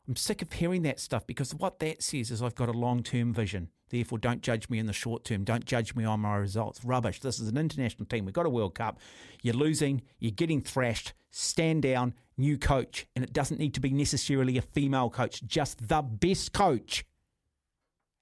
[0.07, 3.03] I'm sick of hearing that stuff because what that says is I've got a long
[3.03, 3.69] term vision.
[3.89, 5.43] Therefore, don't judge me in the short term.
[5.43, 6.83] Don't judge me on my results.
[6.83, 7.19] Rubbish.
[7.21, 8.25] This is an international team.
[8.25, 8.99] We've got a World Cup.
[9.41, 10.01] You're losing.
[10.19, 11.13] You're getting thrashed.
[11.31, 12.13] Stand down.
[12.37, 13.07] New coach.
[13.15, 17.05] And it doesn't need to be necessarily a female coach, just the best coach.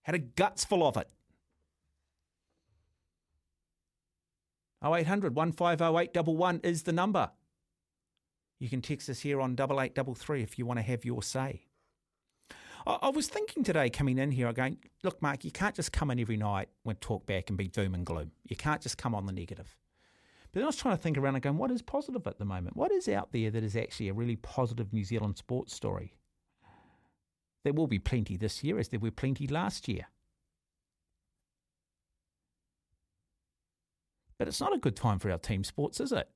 [0.03, 1.09] Had a guts full of it.
[4.85, 7.31] 0800 150 is the number.
[8.59, 11.63] You can text us here on 8833 if you want to have your say.
[12.87, 16.11] I, was thinking today coming in here, I going, look, Mark, you can't just come
[16.11, 18.31] in every night when talk back and be doom and gloom.
[18.47, 19.75] You can't just come on the negative.
[20.51, 22.45] But then I was trying to think around and going, what is positive at the
[22.45, 22.77] moment?
[22.77, 26.13] What is out there that is actually a really positive New Zealand sports story?
[27.63, 30.05] There will be plenty this year, as there were plenty last year.
[34.37, 36.29] But it's not a good time for our team sports, is it?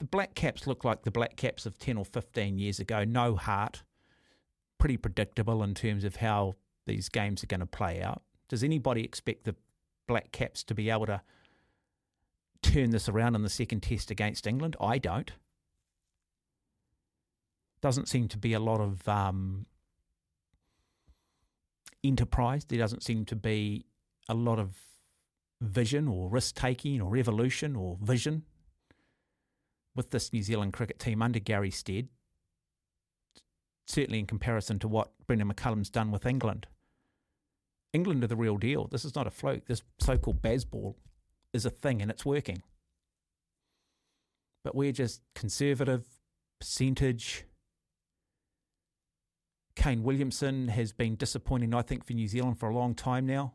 [0.00, 3.04] The Black Caps look like the Black Caps of 10 or 15 years ago.
[3.04, 3.82] No heart.
[4.78, 6.54] Pretty predictable in terms of how
[6.86, 8.22] these games are going to play out.
[8.48, 9.54] Does anybody expect the
[10.08, 11.20] Black Caps to be able to
[12.62, 14.74] turn this around in the second test against England?
[14.80, 15.32] I don't.
[17.82, 19.66] Doesn't seem to be a lot of um,
[22.02, 22.64] enterprise.
[22.64, 23.84] There doesn't seem to be
[24.30, 24.78] a lot of
[25.60, 28.44] vision or risk taking or evolution or vision
[30.00, 32.08] with this New Zealand cricket team under Gary Stead,
[33.86, 36.66] certainly in comparison to what Brendon McCullum's done with England.
[37.92, 38.86] England are the real deal.
[38.86, 39.66] This is not a fluke.
[39.66, 40.94] This so called Bazball
[41.52, 42.62] is a thing and it's working.
[44.64, 46.06] But we're just conservative,
[46.60, 47.44] percentage.
[49.76, 53.52] Kane Williamson has been disappointing, I think, for New Zealand for a long time now.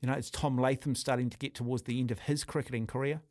[0.00, 3.22] You know, it's Tom Latham starting to get towards the end of his cricketing career.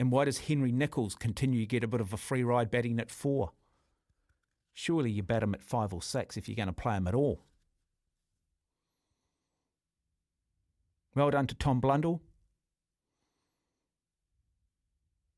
[0.00, 2.98] And why does Henry Nicholls continue to get a bit of a free ride batting
[2.98, 3.52] at four?
[4.72, 7.14] Surely you bat him at five or six if you're going to play him at
[7.14, 7.44] all.
[11.14, 12.20] Well done to Tom Blundell.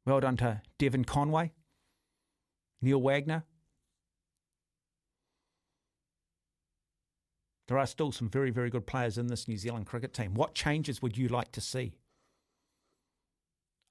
[0.06, 1.52] Well done to Devon Conway,
[2.80, 3.44] Neil Wagner,
[7.66, 10.34] There are still some very, very good players in this New Zealand cricket team.
[10.34, 11.94] What changes would you like to see?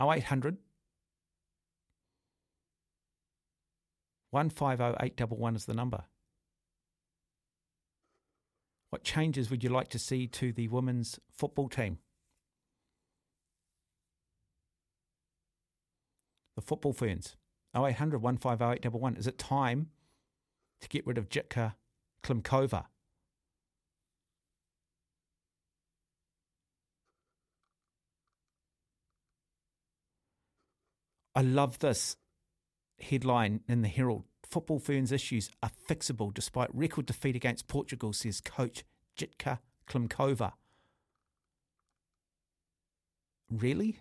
[0.01, 0.57] 0800
[4.31, 6.03] 150 811 is the number.
[8.89, 11.99] What changes would you like to see to the women's football team?
[16.55, 17.35] The football ferns.
[17.75, 19.17] 0800 150 811.
[19.17, 19.89] Is it time
[20.81, 21.73] to get rid of Jitka
[22.23, 22.85] Klimkova?
[31.35, 32.15] I love this
[32.99, 34.23] headline in the Herald.
[34.43, 38.83] Football Ferns issues are fixable despite record defeat against Portugal, says coach
[39.17, 40.53] Jitka Klimkova.
[43.49, 43.99] Really?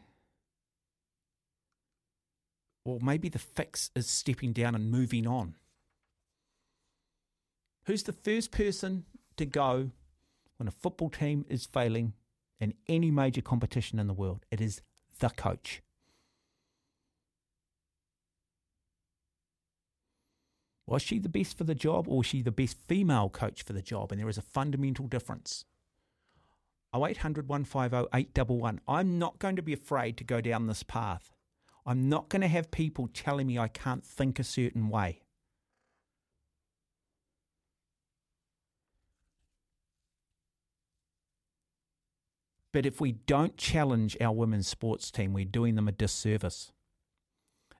[2.85, 5.55] Or maybe the fix is stepping down and moving on.
[7.85, 9.05] Who's the first person
[9.37, 9.90] to go
[10.59, 12.12] when a football team is failing
[12.61, 14.45] in any major competition in the world?
[14.51, 14.83] It is
[15.18, 15.83] the coach.
[20.87, 23.73] Was she the best for the job or was she the best female coach for
[23.73, 24.11] the job?
[24.11, 25.64] And there is a fundamental difference.
[26.95, 28.81] 0800 150 811.
[28.87, 31.31] I'm not going to be afraid to go down this path.
[31.87, 35.23] I'm not going to have people telling me I can't think a certain way.
[42.73, 46.73] But if we don't challenge our women's sports team, we're doing them a disservice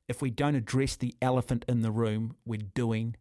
[0.09, 3.17] if we don't address the elephant in the room, we're doing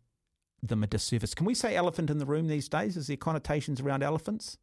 [0.61, 1.33] them a disservice.
[1.33, 2.97] Can we say elephant in the room these days?
[2.97, 4.57] Is there connotations around elephants?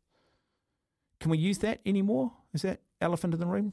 [1.21, 2.33] Can we use that anymore?
[2.55, 3.73] Is that elephant in the room?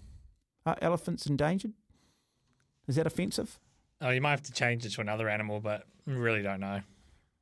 [0.65, 1.73] Are elephants endangered?
[2.88, 3.60] Is that offensive?
[4.01, 6.81] Oh, you might have to change it to another animal, but really don't know.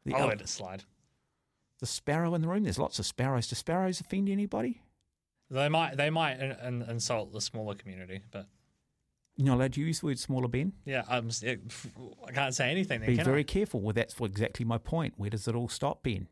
[0.05, 0.83] The I'll ele- let it slide.
[1.79, 2.63] The sparrow in the room.
[2.63, 3.47] There's lots of sparrows.
[3.47, 4.81] Do sparrows offend anybody?
[5.49, 8.47] They might they might in, in, insult the smaller community, but
[9.35, 10.73] You're not allowed to use the word smaller, Ben.
[10.85, 11.29] yeah, I'm,
[12.27, 12.99] I can't say anything.
[13.01, 13.43] Then, Be very I?
[13.43, 13.81] careful.
[13.81, 15.15] Well, that's exactly my point.
[15.17, 16.27] Where does it all stop, Ben?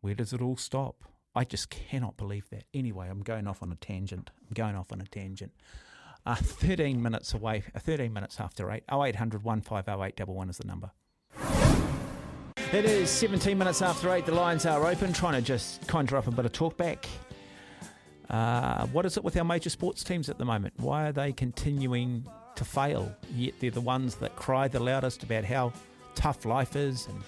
[0.00, 1.04] Where does it all stop?
[1.34, 2.64] I just cannot believe that.
[2.74, 4.30] Anyway, I'm going off on a tangent.
[4.42, 5.52] I'm going off on a tangent.
[6.26, 8.82] Uh, 13 minutes away, uh, 13 minutes after 8.
[8.92, 10.90] 0800 150 811 is the number.
[12.72, 14.26] It is 17 minutes after 8.
[14.26, 17.08] The lines are open, trying to just conjure up a bit of talk back.
[18.30, 20.74] Uh, what is it with our major sports teams at the moment?
[20.76, 22.26] Why are they continuing
[22.56, 23.14] to fail?
[23.34, 25.72] Yet they're the ones that cry the loudest about how
[26.14, 27.22] tough life is and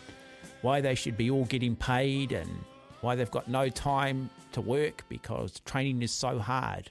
[0.63, 2.51] why they should be all getting paid and
[3.01, 6.91] why they've got no time to work because training is so hard.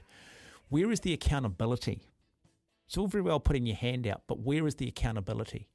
[0.70, 2.00] Where is the accountability?
[2.86, 5.68] It's all very well putting your hand out, but where is the accountability?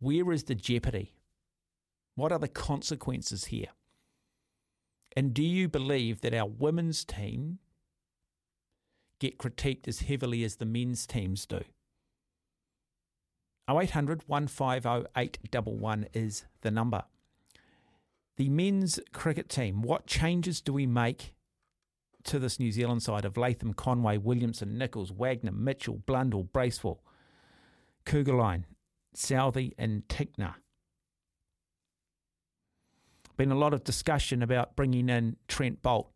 [0.00, 1.12] Where is the jeopardy?
[2.14, 3.68] What are the consequences here?
[5.16, 7.58] And do you believe that our women's team
[9.18, 11.62] get critiqued as heavily as the men's teams do.
[13.68, 17.04] 0800 150 811 is the number.
[18.36, 21.34] The men's cricket team, what changes do we make
[22.24, 27.02] to this New Zealand side of Latham, Conway, Williamson, Nicholls, Wagner, Mitchell, Blundell, Bracewell,
[28.06, 28.64] Kuggeleijn,
[29.16, 30.54] Southee, and Tickner?
[33.38, 36.08] Been a lot of discussion about bringing in Trent Boult.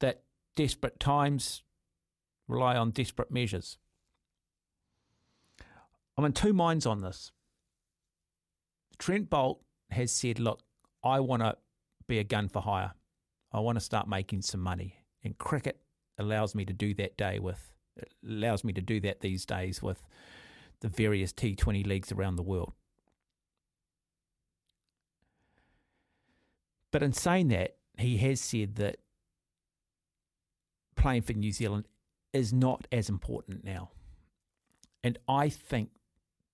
[0.00, 0.22] That
[0.56, 1.62] desperate times
[2.48, 3.76] rely on desperate measures.
[6.16, 7.30] I'm in two minds on this.
[8.98, 9.58] Trent Boult
[9.90, 10.62] has said, look,
[11.04, 11.58] I want to
[12.08, 12.94] be a gun for hire.
[13.52, 14.96] I want to start making some money.
[15.24, 15.78] And cricket
[16.18, 17.70] allows me to do that day with
[18.26, 20.02] allows me to do that these days with
[20.80, 22.72] the various T20 leagues around the world.
[26.96, 28.96] But in saying that, he has said that
[30.96, 31.84] playing for New Zealand
[32.32, 33.90] is not as important now.
[35.04, 35.90] And I think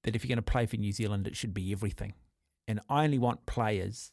[0.02, 2.14] that if you're going to play for New Zealand, it should be everything.
[2.66, 4.10] And I only want players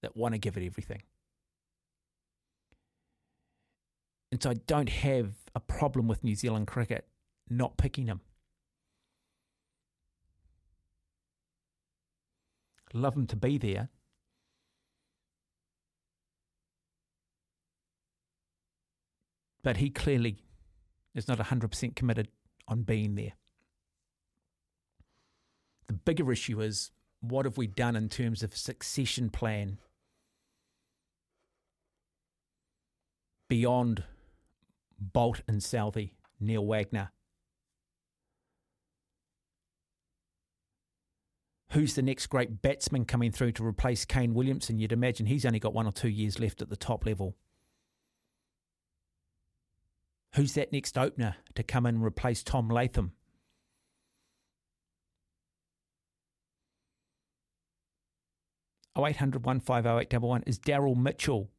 [0.00, 1.02] that want to give it everything.
[4.30, 7.08] And so I don't have a problem with New Zealand cricket
[7.50, 8.20] not picking him.
[12.94, 13.88] Love him to be there.
[19.62, 20.38] But he clearly
[21.14, 22.28] is not 100% committed
[22.66, 23.32] on being there.
[25.86, 26.90] The bigger issue is
[27.20, 29.78] what have we done in terms of succession plan
[33.48, 34.04] beyond
[35.02, 37.10] Boult and Southee, Neil Wagner?
[41.72, 44.78] Who's the next great batsman coming through to replace Kane Williamson?
[44.78, 47.36] You'd imagine he's only got one or two years left at the top level.
[50.34, 53.12] Who's that next opener to come and replace Tom Latham?
[58.94, 61.50] Oh eight hundred one five oh eight double one is Daryl Mitchell,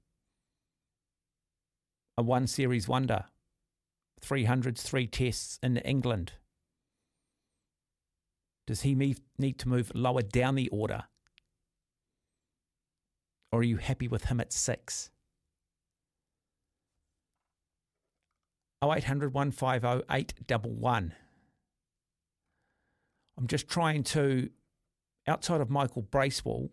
[2.18, 3.26] a one series wonder,
[4.20, 6.34] three hundreds, three tests in England.
[8.68, 11.06] Does he need to move lower down the order?
[13.52, 15.10] Or are you happy with him at six?
[18.84, 21.14] 0800 150 811.
[23.38, 24.50] I'm just trying to,
[25.28, 26.70] outside of Michael Bracewell,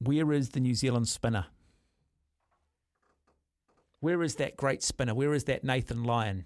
[0.00, 1.46] where is the New Zealand spinner?
[4.00, 5.14] Where is that great spinner?
[5.14, 6.44] Where is that Nathan Lyon?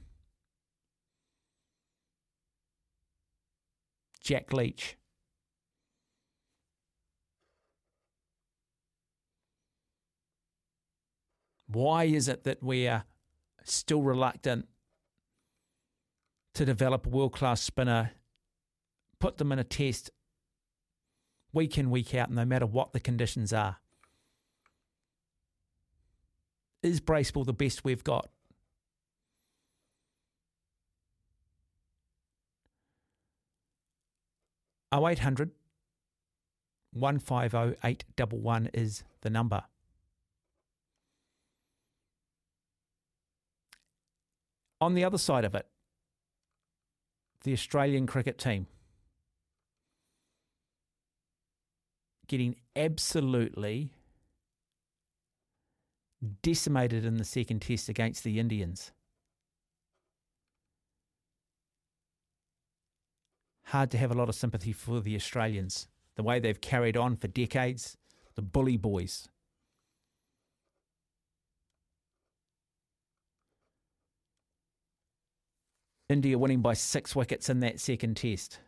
[4.21, 4.97] Jack Leach.
[11.67, 13.05] Why is it that we are
[13.71, 14.69] still reluctant
[16.55, 18.13] to develop a world class spinner,
[19.19, 20.11] put them in a test
[21.53, 23.79] week in, week out, no matter what the conditions are.
[26.83, 28.29] Is Bracewell the best we've got?
[34.91, 35.51] Oh eight hundred
[36.93, 39.65] one five oh eight double one is the number.
[44.81, 45.67] On the other side of it,
[47.45, 48.67] the Australian cricket team
[52.27, 53.91] getting absolutely
[56.43, 58.93] decimated in the second test against the Indians.
[63.65, 67.17] Hard to have a lot of sympathy for the Australians, the way they've carried on
[67.17, 67.97] for decades,
[68.35, 69.29] the bully boys.
[76.09, 78.61] India winning by six wickets in that second test.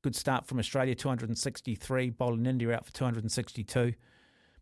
[0.00, 3.92] Good start from Australia, 263, bowling India out for 262,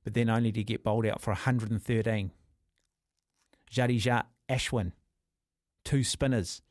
[0.03, 2.33] but then only to get bowled out for 113.
[3.71, 4.93] Jadeja, Ashwin,
[5.85, 6.63] two spinners.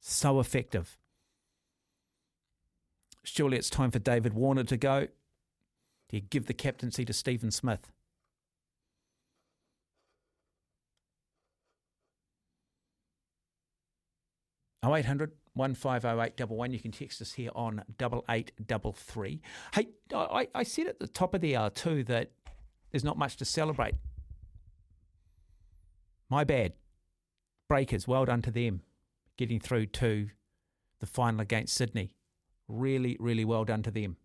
[0.00, 0.98] So effective.
[3.22, 5.06] Surely it's time for David Warner to go.
[6.08, 7.90] Do you give the captaincy to Stephen Smith?
[14.84, 16.72] 0800 150811.
[16.72, 19.40] You can text us here on 8833.
[19.72, 22.30] Hey, I, I said at the top of the hour too that
[22.90, 23.94] there's not much to celebrate.
[26.28, 26.72] My bad.
[27.68, 28.82] Breakers, well done to them
[29.36, 30.28] getting through to
[31.00, 32.10] the final against Sydney.
[32.68, 34.16] Really, really well done to them.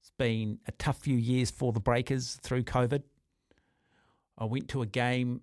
[0.00, 3.02] It's been a tough few years for the Breakers through COVID.
[4.38, 5.42] I went to a game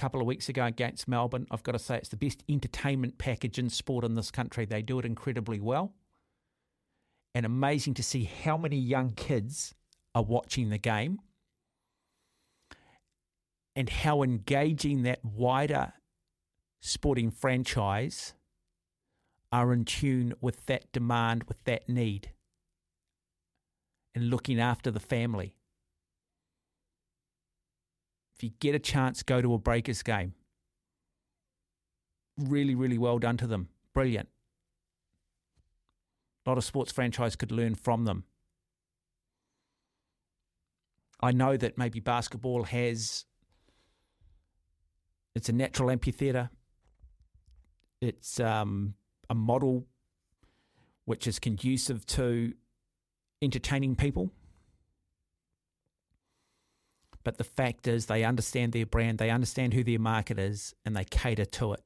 [0.00, 1.46] couple of weeks ago against Melbourne.
[1.50, 4.64] I've got to say, it's the best entertainment package in sport in this country.
[4.64, 5.92] They do it incredibly well.
[7.34, 9.74] And amazing to see how many young kids
[10.14, 11.20] are watching the game
[13.76, 15.92] and how engaging that wider
[16.80, 18.32] sporting franchise
[19.52, 22.30] are in tune with that demand, with that need,
[24.14, 25.54] and looking after the family.
[28.40, 30.32] If you get a chance, go to a Breakers game.
[32.38, 33.68] Really, really well done to them.
[33.92, 34.30] Brilliant.
[36.46, 38.24] A lot of sports franchise could learn from them.
[41.20, 43.26] I know that maybe basketball has
[45.34, 46.48] it's a natural amphitheatre.
[48.00, 48.94] It's um,
[49.28, 49.84] a model
[51.04, 52.54] which is conducive to
[53.42, 54.32] entertaining people.
[57.22, 60.96] But the fact is, they understand their brand, they understand who their market is, and
[60.96, 61.82] they cater to it.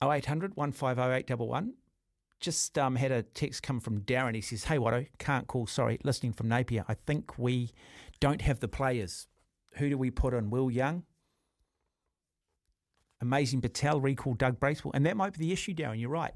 [0.00, 1.74] Oh eight hundred one five oh eight double one.
[2.40, 4.34] Just um, had a text come from Darren.
[4.34, 5.66] He says, "Hey Watto, can't call.
[5.66, 6.84] Sorry, listening from Napier.
[6.88, 7.72] I think we
[8.20, 9.26] don't have the players.
[9.74, 10.50] Who do we put in?
[10.50, 11.02] Will Young,
[13.22, 15.98] Ajaz Patel, recall Doug Bracewell, and that might be the issue, Darren.
[16.00, 16.34] You're right.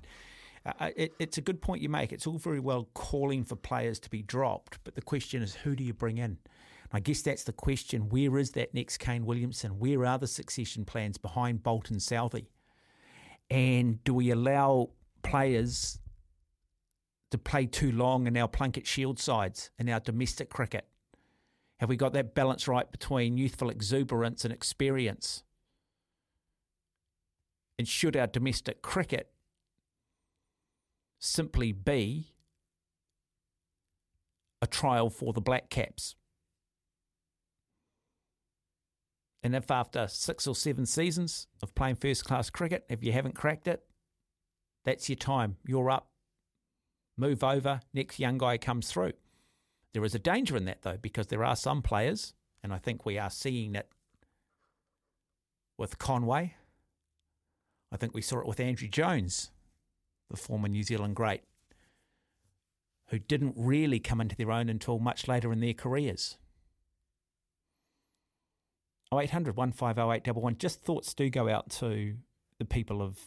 [0.65, 2.13] Uh, it, it's a good point you make.
[2.13, 5.75] It's all very well calling for players to be dropped, but the question is, who
[5.75, 6.39] do you bring in?
[6.93, 8.11] I guess that's the question.
[8.11, 9.79] Where is that next Kane Williamson?
[9.79, 12.47] Where are the succession plans behind Boult and Southee?
[13.51, 14.91] And do we allow
[15.23, 15.99] players
[17.31, 20.87] to play too long in our Plunket Shield sides in our domestic cricket?
[21.81, 25.43] Have we got that balance right between youthful exuberance and experience?
[27.79, 29.33] And should our domestic cricket
[31.23, 32.35] simply be
[34.61, 36.17] a trial for the Black Caps?
[39.43, 43.35] And if after six or seven seasons of playing first class cricket, if you haven't
[43.35, 43.83] cracked it,
[44.85, 45.57] that's your time.
[45.67, 46.09] You're up.
[47.17, 47.81] Move over.
[47.93, 49.13] Next young guy comes through.
[49.95, 53.05] There is a danger in that, though, because there are some players, and I think
[53.05, 53.89] we are seeing it
[55.77, 56.55] with Conway.
[57.93, 59.51] I think we saw it with Andrew Jones,
[60.33, 61.43] the former New Zealand great,
[63.09, 66.37] who didn't really come into their own until much later in their careers.
[69.13, 72.17] 0800 150 Just thoughts do go out to
[72.59, 73.19] the people of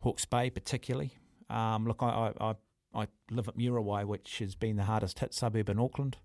[0.00, 1.12] Hawke's Bay, particularly.
[1.50, 2.54] Um, look, I, I,
[2.94, 6.16] I live at Muriwai, which has been the hardest hit suburb in Auckland.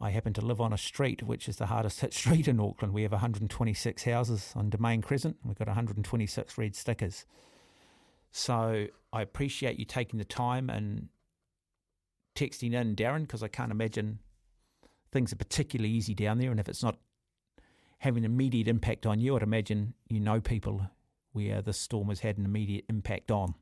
[0.00, 2.92] I happen to live on a street which is the hardest hit street in Auckland.
[2.92, 5.36] We have 126 houses on Domain Crescent.
[5.42, 7.24] And we've got 126 red stickers.
[8.32, 11.08] So I appreciate you taking the time and
[12.34, 14.18] texting in, Darren, because I can't imagine
[15.12, 16.50] things are particularly easy down there.
[16.50, 16.96] And if it's not
[17.98, 20.88] having an immediate impact on you, I'd imagine you know people
[21.32, 23.54] where the storm has had an immediate impact on.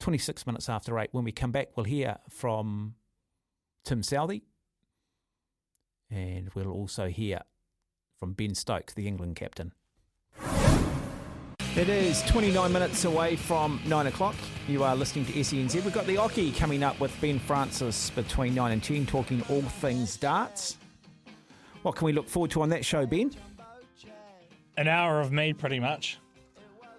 [0.00, 1.10] 26 minutes after 8.
[1.12, 2.94] When we come back, we'll hear from
[3.84, 4.42] Tim Southee
[6.10, 7.40] and we'll also hear
[8.18, 9.72] from Ben Stokes, the England captain.
[11.74, 14.34] It is 29 minutes away from 9 o'clock.
[14.68, 15.76] You are listening to SENZ.
[15.76, 19.62] We've got the Oche coming up with Ben Francis between 9 and 10, talking all
[19.62, 20.76] things darts.
[21.80, 23.32] What can we look forward to on that show, Ben?
[24.76, 26.18] An hour of me, pretty much.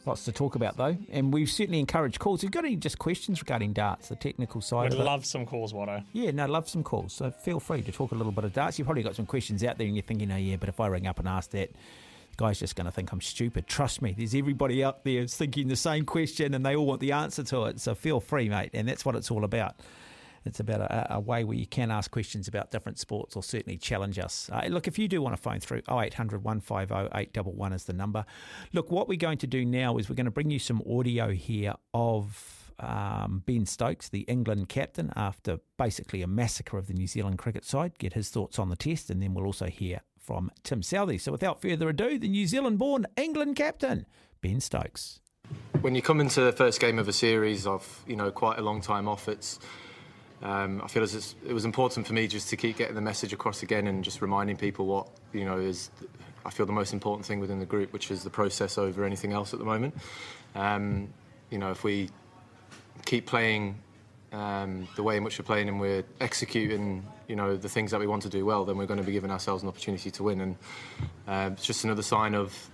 [0.07, 0.97] Lots to talk about, though.
[1.11, 2.39] And we've certainly encouraged calls.
[2.39, 4.97] If you've got any just questions regarding darts, the technical side Would of it.
[5.03, 6.03] We'd love some calls, Watto.
[6.13, 7.13] Yeah, no, love some calls.
[7.13, 8.79] So feel free to talk a little bit of darts.
[8.79, 10.87] You've probably got some questions out there and you're thinking, oh, yeah, but if I
[10.87, 11.69] ring up and ask that,
[12.37, 13.67] guy's just going to think I'm stupid.
[13.67, 17.11] Trust me, there's everybody out there thinking the same question and they all want the
[17.11, 17.79] answer to it.
[17.79, 18.71] So feel free, mate.
[18.73, 19.75] And that's what it's all about.
[20.45, 23.77] It's about a, a way where you can ask questions about different sports or certainly
[23.77, 24.49] challenge us.
[24.51, 28.25] Uh, look, if you do want to phone through, 0800 150 811 is the number.
[28.73, 31.31] Look, what we're going to do now is we're going to bring you some audio
[31.31, 37.07] here of um, Ben Stokes, the England captain, after basically a massacre of the New
[37.07, 40.49] Zealand cricket side, get his thoughts on the test, and then we'll also hear from
[40.63, 41.19] Tim Southee.
[41.19, 44.05] So without further ado, the New Zealand born England captain,
[44.41, 45.19] Ben Stokes.
[45.81, 48.61] When you come into the first game of a series of you know quite a
[48.61, 49.59] long time off, it's
[50.41, 53.33] um, I feel as it was important for me just to keep getting the message
[53.33, 55.91] across again and just reminding people what you know is
[56.45, 59.33] I feel the most important thing within the group, which is the process over anything
[59.33, 59.95] else at the moment.
[60.55, 61.09] Um,
[61.49, 62.09] you know, if we
[63.05, 63.77] keep playing
[64.31, 67.99] um, the way in which we're playing and we're executing, you know, the things that
[67.99, 70.23] we want to do well, then we're going to be giving ourselves an opportunity to
[70.23, 70.41] win.
[70.41, 70.55] And
[71.27, 72.69] uh, it's just another sign of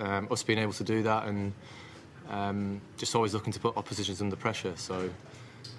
[0.00, 1.52] um, us being able to do that and
[2.28, 4.74] um, just always looking to put oppositions under pressure.
[4.76, 5.10] So,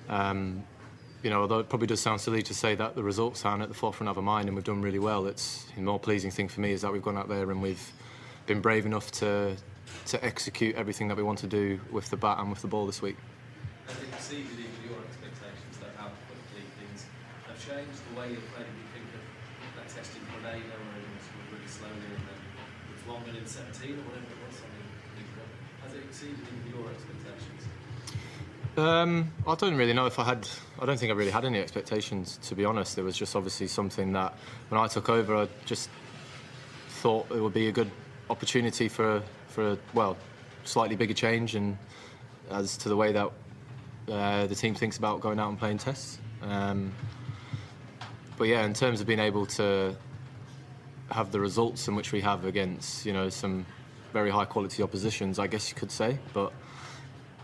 [0.09, 0.63] um,
[1.23, 3.69] you know, although it probably does sound silly to say that the results aren't at
[3.69, 6.47] the forefront of our mind and we've done really well, it's the more pleasing thing
[6.47, 7.91] for me is that we've gone out there and we've
[8.45, 9.57] been brave enough to
[10.05, 12.85] to execute everything that we want to do with the bat and with the ball
[12.85, 13.17] this week.
[13.87, 17.05] Has it exceeded even your expectations that how quickly things
[17.47, 17.99] have changed?
[18.06, 19.21] The way playing, you think of
[19.77, 23.45] that test in Grenada where it was really slowly and then it was longer in
[23.45, 24.87] 17 or whatever it was, something.
[25.85, 26.41] Has it exceeded
[26.73, 27.61] your expectations?
[28.75, 30.47] Um, I don't really know if I had.
[30.79, 32.97] I don't think I really had any expectations, to be honest.
[32.97, 34.35] It was just obviously something that
[34.69, 35.89] when I took over, I just
[37.01, 37.89] thought it would be a good
[38.29, 40.17] opportunity for for a well,
[40.63, 41.77] slightly bigger change and
[42.51, 43.31] as to the way that
[44.11, 46.19] uh, the team thinks about going out and playing tests.
[46.43, 46.93] Um,
[48.37, 49.95] but yeah, in terms of being able to
[51.11, 53.65] have the results in which we have against you know some
[54.13, 56.53] very high quality oppositions, I guess you could say, but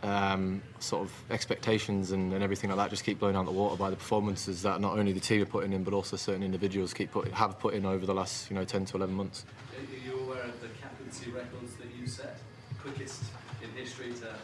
[0.03, 3.77] um, sort of expectations and, and, everything like that just keep blown out the water
[3.77, 6.93] by the performances that not only the team are putting in, but also certain individuals
[6.93, 9.45] keep put, have put in over the last you know 10 to 11 months.
[9.77, 12.37] Are you aware of the captaincy records that you set?
[12.81, 13.23] Quickest
[13.63, 14.35] in history to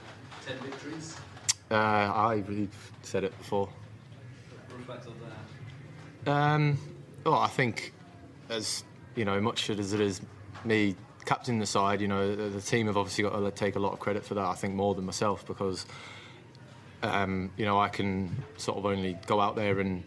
[0.47, 1.18] 10 victories?
[1.70, 2.70] Uh, I really
[3.04, 3.70] said it before.
[4.78, 5.59] Reflect on that.
[6.28, 6.78] Um,
[7.24, 7.94] well, I think
[8.50, 8.84] as
[9.16, 10.22] you know, much as it is
[10.64, 10.96] me
[11.26, 13.94] captain the side, you know, the, the, team have obviously got to take a lot
[13.94, 14.46] of credit for that.
[14.46, 15.86] I think more than myself because,
[17.04, 20.04] um, you know, I can sort of only go out there and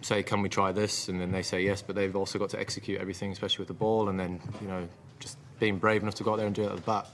[0.00, 2.60] say, "Can we try this?" and then they say yes, but they've also got to
[2.60, 4.88] execute everything, especially with the ball, and then you know,
[5.20, 7.06] just being brave enough to go out there and do it at the bat.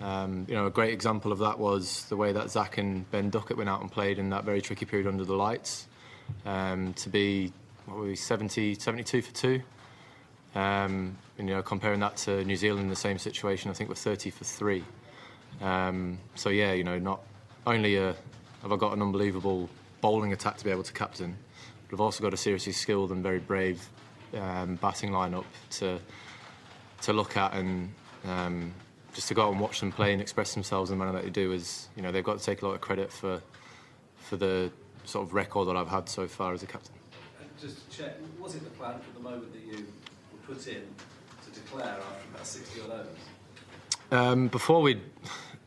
[0.00, 3.28] Um, you know, a great example of that was the way that Zak and Ben
[3.28, 5.86] Duckett went out and played in that very tricky period under the lights.
[6.46, 7.52] Um, to be,
[7.86, 9.62] what were we, 70, 72 for two.
[10.54, 13.88] Um, and, you know, comparing that to New Zealand in the same situation, I think
[13.88, 14.84] we're 30 for three.
[15.60, 17.20] Um, so yeah, you know, not
[17.66, 18.14] only uh,
[18.62, 19.68] have I got an unbelievable
[20.00, 21.36] bowling attack to be able to captain,
[21.88, 23.86] but I've also got a seriously skilled and very brave
[24.34, 25.98] um, batting lineup to
[27.02, 27.92] to look at and
[28.26, 28.74] um,
[29.14, 31.24] just to go out and watch them play and express themselves in the manner that
[31.24, 33.40] they do is, you know, they've got to take a lot of credit for
[34.16, 34.70] for the
[35.04, 36.94] sort of record that I've had so far as a captain.
[37.60, 39.86] just to check, was it the plan from the moment that you
[40.32, 40.82] were put in
[41.44, 43.06] to declare after about 60 odd overs?
[44.12, 45.00] Um, before we,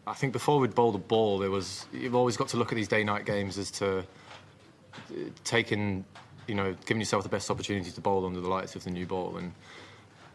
[0.06, 2.76] I think before we'd bowl the ball, there was you've always got to look at
[2.76, 4.04] these day-night games as to uh,
[5.44, 6.04] taking,
[6.48, 9.06] you know, giving yourself the best opportunity to bowl under the lights with the new
[9.06, 9.54] ball and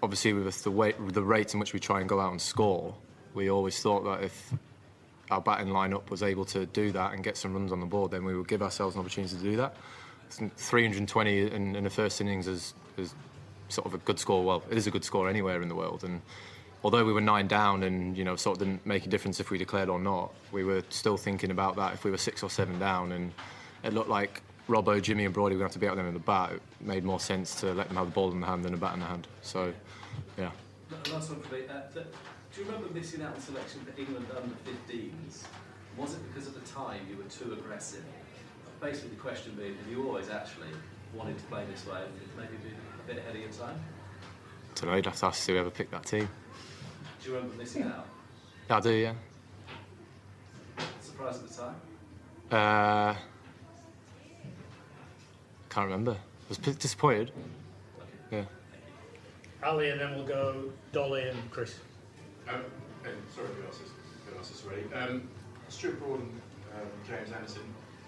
[0.02, 2.94] obviously with the, way, the rate in which we try and go out and score,
[3.34, 4.52] we always thought that if
[5.30, 8.10] our batting lineup was able to do that and get some runs on the board,
[8.10, 9.76] then we would give ourselves an opportunity to do that.
[10.30, 13.14] 320 in, in the first innings is, is
[13.68, 14.44] sort of a good score.
[14.44, 16.20] Well, it is a good score anywhere in the world, and
[16.84, 19.50] although we were nine down and you know sort of didn't make a difference if
[19.50, 22.50] we declared or not, we were still thinking about that if we were six or
[22.50, 23.32] seven down, and
[23.84, 26.06] it looked like Robbo, Jimmy, and Broady were going to have to be out there
[26.06, 26.52] in the bat.
[26.52, 28.76] It made more sense to let them have the ball in the hand than a
[28.76, 29.26] bat in the hand.
[29.40, 29.72] So,
[30.36, 30.50] yeah.
[31.10, 31.62] Last one for me.
[31.68, 32.02] Uh,
[32.54, 35.44] do you remember missing out on selection for England under 15s?
[35.96, 38.04] Was it because at the time you were too aggressive?
[38.80, 40.68] Basically, the question being, have you always actually
[41.14, 43.80] wanted to play this way and maybe be a bit ahead of your time?
[44.70, 46.28] I don't know, you'd have to ask whoever picked that team.
[47.22, 48.06] Do you remember missing out?
[48.70, 49.14] Yeah, I do, yeah.
[51.00, 51.74] Surprised at the time?
[52.50, 53.14] Uh,
[55.68, 56.12] can't remember.
[56.12, 57.32] I was disappointed.
[58.30, 58.44] Yeah.
[59.64, 61.74] Ali, and then we'll go Dolly and Chris.
[62.48, 62.64] Um,
[63.04, 63.92] and sorry if asked this,
[64.40, 64.84] asked this already.
[64.94, 65.28] Um,
[65.68, 66.40] Stuart Broad and
[66.74, 67.62] um, James Anderson,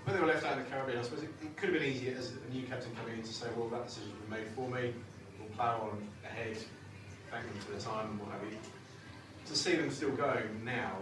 [0.04, 1.90] when they were left out in the Caribbean, I suppose it, it, could have been
[1.90, 4.68] easier as a new captain coming in to say, well, that decision's been made for
[4.68, 4.94] me,
[5.38, 6.56] we'll plough on ahead,
[7.30, 8.56] thank them for the time and what have you.
[9.46, 10.96] To see them still going now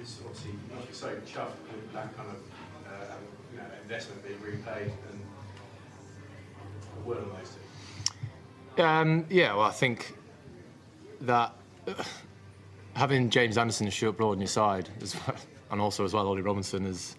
[0.00, 2.36] is obviously, you be so chuffed with that kind of
[2.86, 3.14] uh,
[3.52, 5.20] you know, investment being repaid and
[6.98, 7.50] a word on those
[8.76, 8.82] two.
[8.82, 10.14] Um, yeah, well, I think
[11.22, 11.54] that
[12.96, 14.88] having James Anderson and Stuart Broad on your side,
[15.26, 15.36] well,
[15.70, 17.14] and also as well Ollie Robinson, is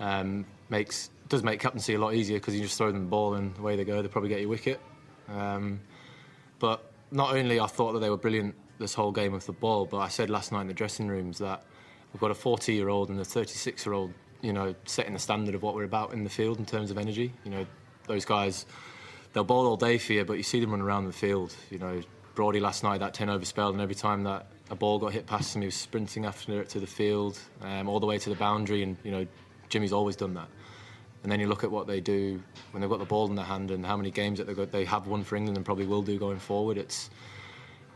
[0.00, 3.34] um, makes does make captaincy a lot easier because you just throw them the ball
[3.34, 4.00] and away they go.
[4.00, 4.80] They probably get your wicket.
[5.28, 5.80] Um,
[6.58, 9.84] but not only I thought that they were brilliant this whole game with the ball,
[9.84, 11.64] but I said last night in the dressing rooms that
[12.12, 15.84] we've got a 40-year-old and a 36-year-old, you know, setting the standard of what we're
[15.84, 17.34] about in the field in terms of energy.
[17.44, 17.66] You know,
[18.06, 18.64] those guys
[19.34, 21.54] they'll bowl all day for you, but you see them run around the field.
[21.70, 22.00] You know,
[22.34, 25.26] Broady last night that 10 over spell, and every time that a ball got hit
[25.26, 28.28] past him, he was sprinting after it to the field, um, all the way to
[28.28, 29.26] the boundary, and you know,
[29.68, 30.48] Jimmy's always done that.
[31.22, 32.40] And then you look at what they do
[32.70, 34.70] when they've got the ball in their hand and how many games that they got,
[34.70, 36.78] they have won for England and probably will do going forward.
[36.78, 37.10] It's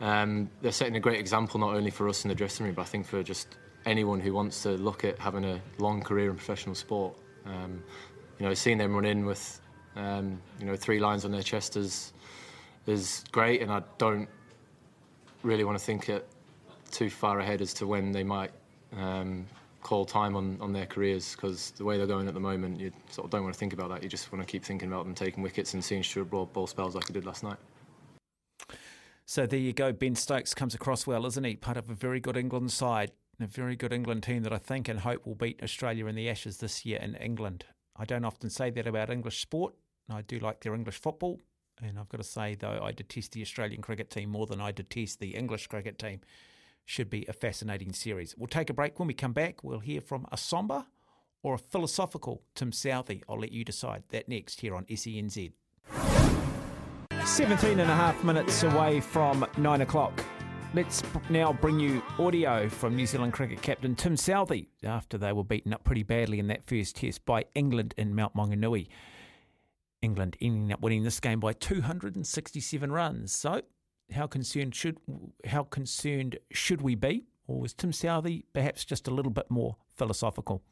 [0.01, 2.83] um, they're setting a great example not only for us in the dressing room, but
[2.83, 3.57] I think for just
[3.87, 7.16] anyone who wants to look at having a long career in professional sport.
[7.47, 7.83] Um,
[8.39, 9.61] you know, seeing them run in with
[9.95, 12.12] um, you know three lines on their chest is
[12.87, 14.29] is great, and I don't
[15.43, 16.27] really want to think it
[16.93, 18.53] too far ahead as to when they might
[18.97, 19.47] um,
[19.82, 22.93] call time on, on their careers because the way they're going at the moment, you
[23.11, 24.03] sort of don't want to think about that.
[24.03, 26.66] You just want to keep thinking about them taking wickets and seeing Stuart Broad ball
[26.66, 27.59] spells like he did last night.
[29.24, 29.93] So there you go.
[29.93, 31.57] Ben Stokes comes across well, isn't he?
[31.57, 34.88] Part of a very good England side, a very good England team that I think
[34.88, 37.64] and hope will beat Australia in the Ashes this year in England.
[37.97, 39.74] I don't often say that about English sport.
[40.11, 41.40] I do like their English football.
[41.82, 44.72] And I've got to say, though, I detest the Australian cricket team more than I
[44.72, 46.20] detest the English cricket team.
[46.85, 48.35] Should be a fascinating series.
[48.37, 48.99] We'll take a break.
[48.99, 50.87] When we come back, we'll hear from a somber
[51.43, 53.22] or a philosophical Tim Southee.
[53.28, 55.53] I'll let you decide that next here on SENZ.
[57.24, 60.24] 17 and a half minutes away from 9 o'clock.
[60.74, 65.45] Let's now bring you audio from New Zealand cricket captain Tim Southee after they were
[65.45, 68.89] beaten up pretty badly in that first test by England in Mount Maunganui.
[70.01, 73.33] England ending up winning this game by 267 runs.
[73.33, 73.62] So,
[74.12, 74.98] how concerned should
[75.46, 79.76] how concerned should we be, or was Tim Southee perhaps just a little bit more
[79.94, 80.62] philosophical?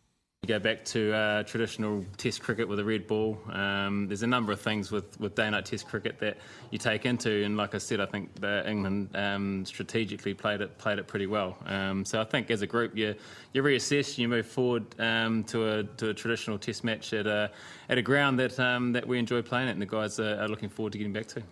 [0.43, 3.39] You go back to uh, traditional Test cricket with a red ball.
[3.53, 6.39] Um, there's a number of things with, with day-night Test cricket that
[6.71, 10.79] you take into, and like I said, I think the England um, strategically played it
[10.79, 11.59] played it pretty well.
[11.67, 13.15] Um, so I think as a group, you
[13.53, 17.51] you reassess, you move forward um, to a to a traditional Test match at a
[17.91, 20.49] at a ground that um, that we enjoy playing at, and the guys are, are
[20.49, 21.43] looking forward to getting back to.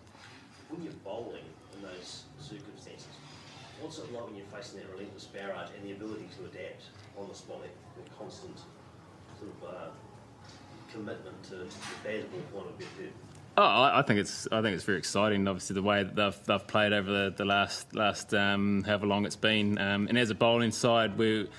[0.69, 3.05] When you're bowling in those circumstances,
[3.81, 6.85] what's it like when you're facing that relentless barrage and the ability to adapt
[7.47, 8.57] the constant
[9.39, 9.89] sort of uh,
[10.91, 11.55] commitment to
[12.05, 13.09] Bazball point of view?
[13.57, 15.47] Oh, I I think it's I think it's very exciting.
[15.47, 19.25] Obviously, the way that they've, they've played over the, the last last um, however long
[19.25, 21.49] it's been, um, and as a bowling side, we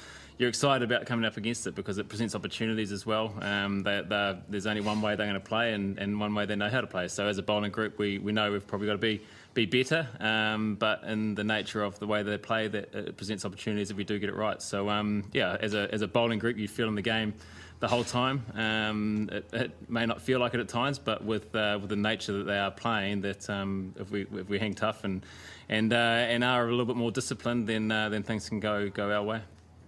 [0.41, 3.35] you're excited about coming up against it because it presents opportunities as well.
[3.43, 4.01] Um, they,
[4.49, 6.81] there's only one way they're going to play, and, and one way they know how
[6.81, 7.09] to play.
[7.09, 9.21] So as a bowling group, we, we know we've probably got to be
[9.55, 13.45] be better, um, but in the nature of the way they play, that it presents
[13.45, 14.61] opportunities if we do get it right.
[14.63, 17.35] So um, yeah, as a as a bowling group, you feel in the game
[17.81, 18.45] the whole time.
[18.55, 21.97] Um, it, it may not feel like it at times, but with uh, with the
[21.97, 25.25] nature that they are playing, that um, if we if we hang tough and
[25.69, 28.89] and uh, and are a little bit more disciplined, then uh, then things can go
[28.89, 29.41] go our way.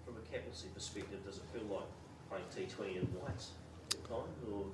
[0.04, 1.84] From a captaincy perspective, does it feel like
[2.28, 3.50] playing T20 in whites
[3.90, 4.64] at times, or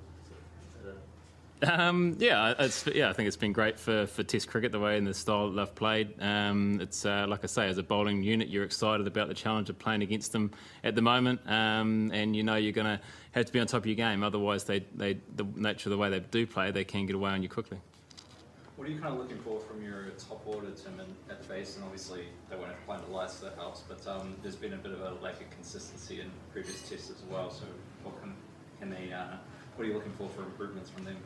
[0.81, 0.97] is it
[1.61, 3.09] Um, yeah, yeah.
[3.09, 5.55] I think it's been great for, for Test cricket the way and the style that
[5.57, 6.13] they've played.
[6.21, 9.69] Um, it's uh, like I say, as a bowling unit, you're excited about the challenge
[9.69, 10.51] of playing against them
[10.83, 12.99] at the moment, um, and you know you're going to
[13.31, 14.23] have to be on top of your game.
[14.23, 17.31] Otherwise, they, they the nature of the way they do play, they can get away
[17.31, 17.77] on you quickly.
[18.77, 21.75] What are you kind of looking for from your top order, and at the base?
[21.75, 23.81] And obviously, they won't have to the lights, so that helps.
[23.81, 27.21] But um, there's been a bit of a lack of consistency in previous tests as
[27.29, 27.51] well.
[27.51, 27.65] So,
[28.03, 28.33] what can,
[28.79, 29.11] can they?
[29.11, 29.35] Uh,
[29.79, 31.17] what are you looking for for improvements from them?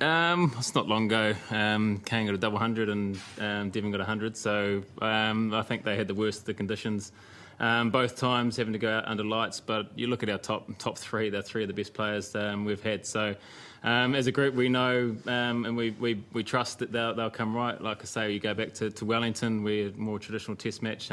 [0.00, 1.34] Um, it's not long ago.
[1.50, 4.36] Um, Kane got a double hundred and um, Devon got a hundred.
[4.36, 7.10] So um, I think they had the worst of the conditions.
[7.58, 10.70] Um, both times having to go out under lights, but you look at our top
[10.78, 13.04] top three; they're three of the best players um, we've had.
[13.04, 13.34] So,
[13.82, 17.30] um, as a group, we know um, and we, we, we trust that they'll, they'll
[17.30, 17.80] come right.
[17.82, 21.10] Like I say, you go back to, to Wellington, we're more traditional Test match.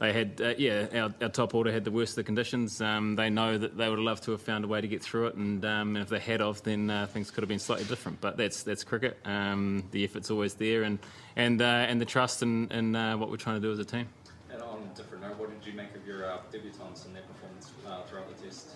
[0.00, 2.80] They had, uh, yeah, our, our top order had the worst of the conditions.
[2.80, 5.02] Um, they know that they would have loved to have found a way to get
[5.02, 7.58] through it, and, um, and if they had of, then uh, things could have been
[7.58, 8.18] slightly different.
[8.18, 9.18] But that's that's cricket.
[9.26, 10.98] Um, the effort's always there, and
[11.36, 13.84] and uh, and the trust in, in uh, what we're trying to do as a
[13.84, 14.08] team.
[14.50, 17.22] And on a different note, what did you make of your uh, debutants and their
[17.22, 18.70] performance uh, throughout the test?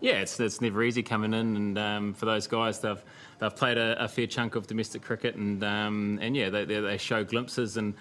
[0.00, 3.02] Yeah, it's, it's never easy coming in, and um, for those guys, they've
[3.38, 6.80] they've played a, a fair chunk of domestic cricket, and um, and yeah, they, they,
[6.80, 7.92] they show glimpses and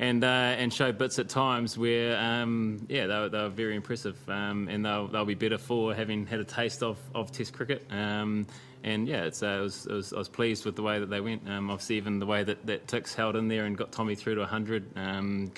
[0.00, 3.76] and uh, and show bits at times where um, yeah, they were, they were very
[3.76, 7.52] impressive, um, and they'll they'll be better for having had a taste of, of Test
[7.52, 7.86] cricket.
[7.90, 8.46] Um,
[8.82, 11.10] and yeah, it's, uh, it was, it was, I was pleased with the way that
[11.10, 11.46] they went.
[11.46, 14.36] Um, obviously, even the way that, that Tix held in there and got Tommy through
[14.36, 14.96] to 100.
[14.96, 15.52] Um,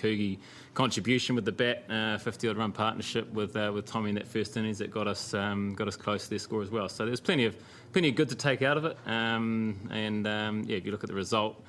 [0.75, 4.27] contribution with the bat, uh, 50 odd run partnership with uh, with Tommy in that
[4.27, 6.89] first innings that got us um, got us close to their score as well.
[6.89, 7.55] So there's plenty of
[7.93, 8.97] plenty of good to take out of it.
[9.07, 10.27] Um, and
[10.67, 11.63] yeah, if you look at the result,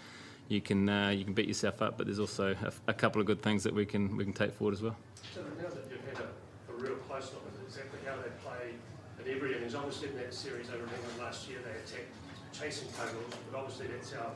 [0.50, 3.28] you can uh, you can beat yourself up, but there's also a, a couple of
[3.28, 4.96] good things that we can we can take forward as well.
[5.34, 8.76] So now that you've had a, a real close look at exactly how they play
[9.20, 12.12] at every innings, obviously in that series over England last year they attacked
[12.54, 14.32] chasing totals, but obviously that's how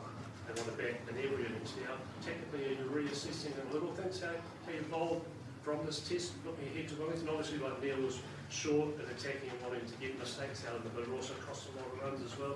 [0.48, 1.94] they want to bat in every innings now.
[2.24, 4.32] Technically, are you reassessing the little things, how,
[4.72, 5.22] you bowl
[5.62, 7.28] from this test, looking ahead to Wellington?
[7.30, 10.94] Obviously, like Neil was short and attacking and wanting to get mistakes out of them,
[10.96, 12.56] but also crossing a lot of runs as well.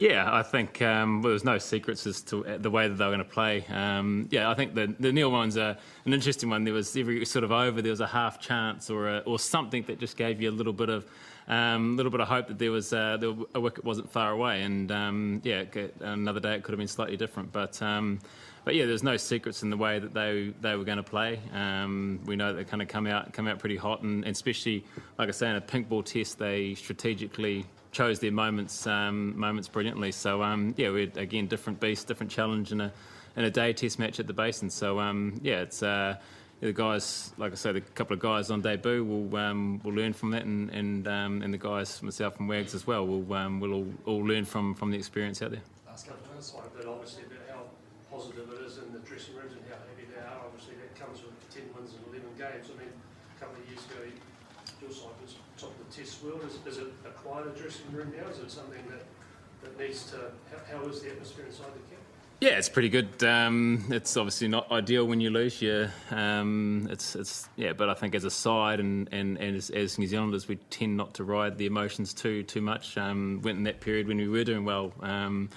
[0.00, 3.10] Yeah, I think um, well, there's no secrets as to the way that they were
[3.10, 3.66] going to play.
[3.68, 5.76] Um, yeah, I think the, the Neil one's a,
[6.06, 6.64] an interesting one.
[6.64, 9.82] There was every sort of over, there was a half chance or a, or something
[9.88, 11.04] that just gave you a little bit of
[11.48, 13.18] um, little bit of hope that there was uh,
[13.54, 14.62] a wicket wasn't far away.
[14.62, 15.64] And um, yeah,
[16.00, 17.80] another day it could have been slightly different, but.
[17.82, 18.20] Um,
[18.62, 21.40] but yeah, there's no secrets in the way that they they were going to play.
[21.54, 24.84] Um, we know they kind of come out come out pretty hot, and, and, especially
[25.18, 29.68] like I say in a pink ball test, they strategically chose their moments um, moments
[29.68, 30.12] brilliantly.
[30.12, 32.92] So um, yeah, we're again different beast, different challenge in a
[33.36, 34.70] in a day test match at the Basin.
[34.70, 35.82] So um, yeah, it's.
[35.82, 36.16] Uh,
[36.60, 40.12] the guys, like I said, a couple of guys on debut will um, will learn
[40.12, 43.60] from that, and and, um, and the guys, myself and Wags as well, will um,
[43.60, 45.62] will all, all learn from, from the experience out there.
[45.86, 47.62] Last couple of side of obviously, about how
[48.12, 50.44] positive it is in the dressing rooms and how happy they are.
[50.44, 52.68] Obviously, that comes with 10 wins in 11 games.
[52.68, 54.04] I mean, a couple of years ago,
[54.84, 55.40] your side was
[56.00, 56.40] Test world.
[56.46, 58.30] Is, is it a quieter dressing room now?
[58.30, 59.04] Is it something that,
[59.62, 60.16] that needs to?
[60.16, 62.00] How, how is the atmosphere inside the camp?
[62.40, 63.22] Yeah, it's pretty good.
[63.22, 65.60] Um, it's obviously not ideal when you lose.
[65.60, 69.68] Yeah, um, it's it's yeah, but I think as a side and, and, and as,
[69.68, 72.96] as, New Zealanders, we tend not to ride the emotions too too much.
[72.96, 74.94] Um, went in that period when we were doing well.
[75.02, 75.50] Um,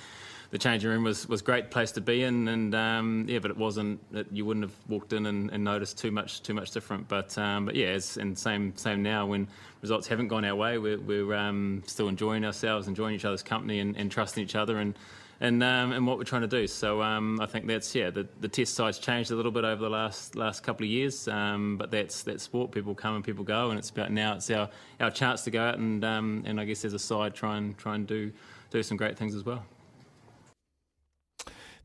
[0.54, 3.50] the changing room was was a great place to be in, and um, yeah, but
[3.50, 4.00] it wasn't.
[4.14, 7.08] It, you wouldn't have walked in and, and, noticed too much too much different.
[7.08, 9.48] But um, but yeah, it's and same same now when
[9.82, 13.98] results haven't gone our way, we're, we're still enjoying ourselves, enjoying each other's company, and,
[13.98, 14.94] and trusting each other and
[15.42, 16.68] and um, and what we're trying to do.
[16.68, 18.12] So um, I think that's yeah.
[18.12, 21.28] The, the test size changed a little bit over the last last couple of years,
[21.30, 22.72] um, but that's that sport.
[22.72, 24.36] People come and people go, and it's about now.
[24.36, 27.34] It's our, our chance to go out and um, and I guess as a side
[27.34, 28.32] try and try and do
[28.70, 29.66] do some great things as well.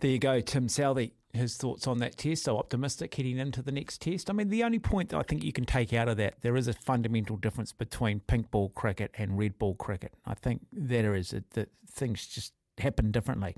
[0.01, 1.13] There you go, Tim Southee.
[1.33, 2.45] His thoughts on that test.
[2.45, 4.31] So optimistic heading into the next test.
[4.31, 6.57] I mean, the only point that I think you can take out of that, there
[6.57, 10.15] is a fundamental difference between pink ball cricket and red ball cricket.
[10.25, 13.57] I think there is that things just happen differently.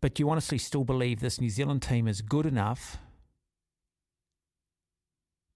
[0.00, 2.98] But do you honestly still believe this New Zealand team is good enough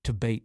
[0.04, 0.44] to beat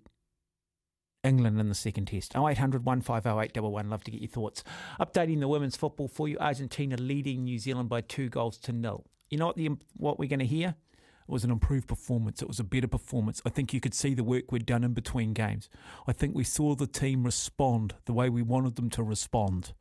[1.24, 2.36] England in the second test.
[2.36, 4.64] 0800 150 Love to get your thoughts.
[5.00, 6.38] Updating the women's football for you.
[6.40, 9.06] Argentina leading New Zealand by two goals to nil.
[9.32, 10.76] You know what, the, what we're going to hear?
[10.98, 12.42] It was an improved performance.
[12.42, 13.42] It was a better performance.
[13.46, 15.70] I think you could see the work we'd done in between games.
[16.06, 19.74] I think we saw the team respond the way we wanted them to respond.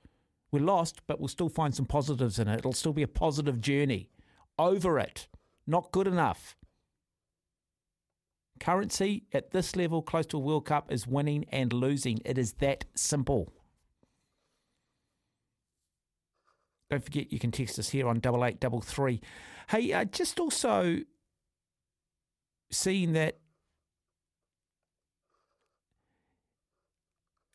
[0.52, 2.60] We're lost, but we'll still find some positives in it.
[2.60, 4.08] It'll still be a positive journey.
[4.56, 5.26] Over it.
[5.66, 6.56] Not good enough.
[8.60, 12.20] Currency at this level, close to a World Cup, is winning and losing.
[12.24, 13.52] It is that simple.
[16.90, 19.20] Don't forget you can text us here on double eight double three.
[19.68, 20.98] Hey, uh, just also
[22.72, 23.38] seeing that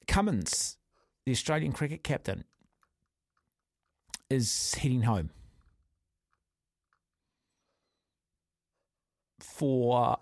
[0.07, 0.77] Cummins,
[1.25, 2.45] the Australian cricket captain,
[4.29, 5.29] is heading home
[9.39, 10.17] for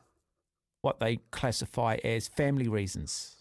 [0.82, 3.38] what they classify as family reasons.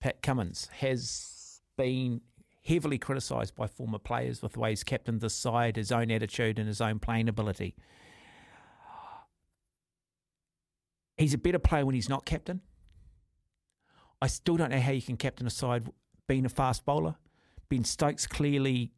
[0.00, 2.22] Pat Cummins has been
[2.68, 6.58] heavily criticised by former players with the way he's captained the side, his own attitude,
[6.58, 7.74] and his own playing ability.
[11.16, 12.60] He's a better player when he's not captain.
[14.20, 15.88] I still don't know how you can captain a side
[16.26, 17.16] being a fast bowler.
[17.70, 18.92] Ben Stokes clearly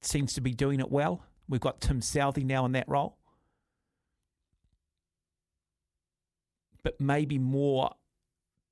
[0.00, 1.24] seems to be doing it well.
[1.46, 3.18] We've got Tim Southee now in that role.
[6.82, 7.90] But maybe more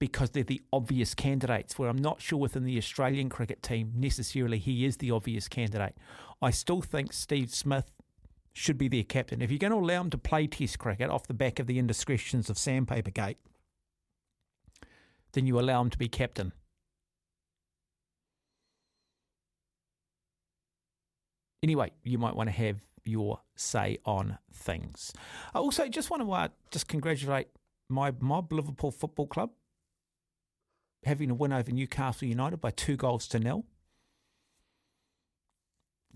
[0.02, 4.58] because they're the obvious candidates, where I'm not sure within the Australian cricket team necessarily
[4.58, 5.96] he is the obvious candidate.
[6.42, 7.92] I still think Steve Smith
[8.52, 9.40] should be their captain.
[9.40, 11.78] If you're going to allow him to play Test cricket off the back of the
[11.78, 13.36] indiscretions of Sandpapergate,
[15.34, 16.52] then you allow him to be captain.
[21.62, 25.12] Anyway, you might want to have your say on things.
[25.54, 27.46] I also just want to uh, just congratulate
[27.88, 29.50] my mob Liverpool Football Club
[31.04, 33.64] having a win over Newcastle United by two goals to nil.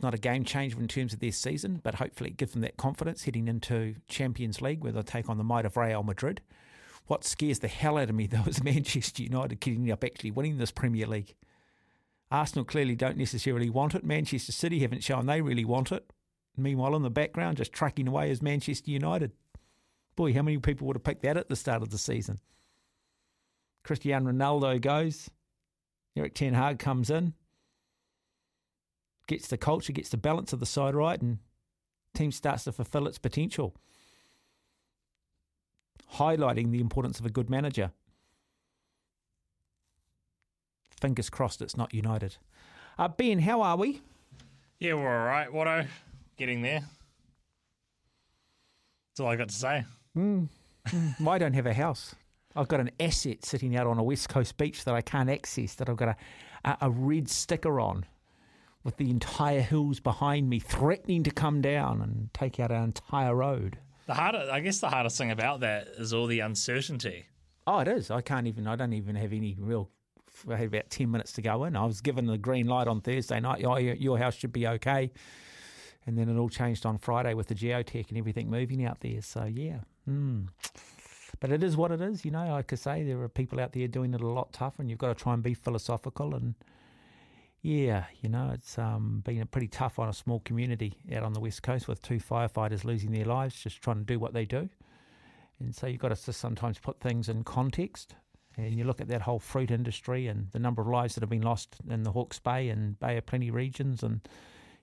[0.00, 2.76] Not a game changer in terms of their season, but hopefully it gives them that
[2.76, 6.42] confidence heading into Champions League where they'll take on the might of Real Madrid.
[7.06, 10.58] What scares the hell out of me though is Manchester United getting up actually winning
[10.58, 11.34] this Premier League.
[12.30, 14.04] Arsenal clearly don't necessarily want it.
[14.04, 16.12] Manchester City haven't shown they really want it.
[16.56, 19.32] Meanwhile, in the background, just trucking away is Manchester United.
[20.16, 22.38] Boy, how many people would have picked that at the start of the season?
[23.86, 25.30] Cristiano Ronaldo goes.
[26.16, 27.34] Erik ten Hag comes in.
[29.26, 31.38] Gets the culture, gets the balance of the side right, and
[32.14, 33.74] team starts to fulfill its potential.
[36.14, 37.90] Highlighting the importance of a good manager
[41.00, 42.36] fingers crossed it's not United.
[42.98, 44.00] Uh, ben, how are we?
[44.78, 45.86] Yeah, we're all right, Watto.
[46.36, 46.80] Getting there.
[49.10, 49.84] That's all I got to say.
[50.16, 50.48] Mm.
[51.26, 52.14] I don't have a house.
[52.56, 55.74] I've got an asset sitting out on a west coast beach that I can't access.
[55.74, 56.16] That I've got a,
[56.64, 58.06] a, a red sticker on,
[58.82, 63.34] with the entire hills behind me threatening to come down and take out our entire
[63.34, 63.78] road.
[64.06, 67.26] The harder, I guess, the hardest thing about that is all the uncertainty.
[67.66, 68.10] Oh, it is.
[68.10, 68.66] I can't even.
[68.66, 69.90] I don't even have any real.
[70.48, 71.74] I had about ten minutes to go in.
[71.74, 73.64] I was given the green light on Thursday night.
[73.64, 75.10] Oh, your, your house should be okay.
[76.06, 79.20] And then it all changed on Friday with the geotech and everything moving out there.
[79.22, 79.78] So yeah.
[80.08, 80.46] Mm.
[81.40, 82.46] But it is what it is, you know.
[82.46, 84.98] Like I say, there are people out there doing it a lot tougher, and you've
[84.98, 86.34] got to try and be philosophical.
[86.34, 86.54] And
[87.62, 91.32] yeah, you know, it's um, been a pretty tough on a small community out on
[91.32, 94.44] the west coast with two firefighters losing their lives just trying to do what they
[94.44, 94.68] do.
[95.60, 98.14] And so you've got to sometimes put things in context.
[98.56, 101.30] And you look at that whole fruit industry and the number of lives that have
[101.30, 104.26] been lost in the Hawke's Bay and Bay of Plenty regions, and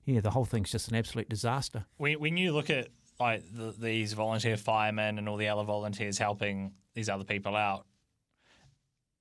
[0.05, 1.85] yeah, the whole thing's just an absolute disaster.
[1.97, 2.89] When, when you look at
[3.23, 7.85] like the, these volunteer firemen and all the other volunteers helping these other people out,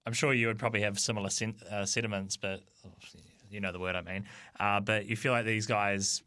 [0.05, 2.61] I'm sure you would probably have similar sen- uh, sentiments, but
[3.50, 4.24] you know the word I mean.
[4.59, 6.22] Uh, but you feel like these guys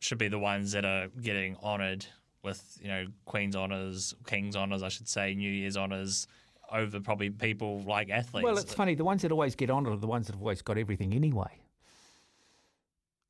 [0.00, 2.06] should be the ones that are getting honoured
[2.42, 6.26] with you know Queen's honours, King's honours, I should say, New Year's honours
[6.72, 8.44] over probably people like athletes.
[8.44, 8.94] Well, it's funny.
[8.94, 11.50] The ones that always get honoured are the ones that have always got everything anyway.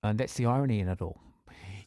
[0.03, 1.21] And that's the irony in it all.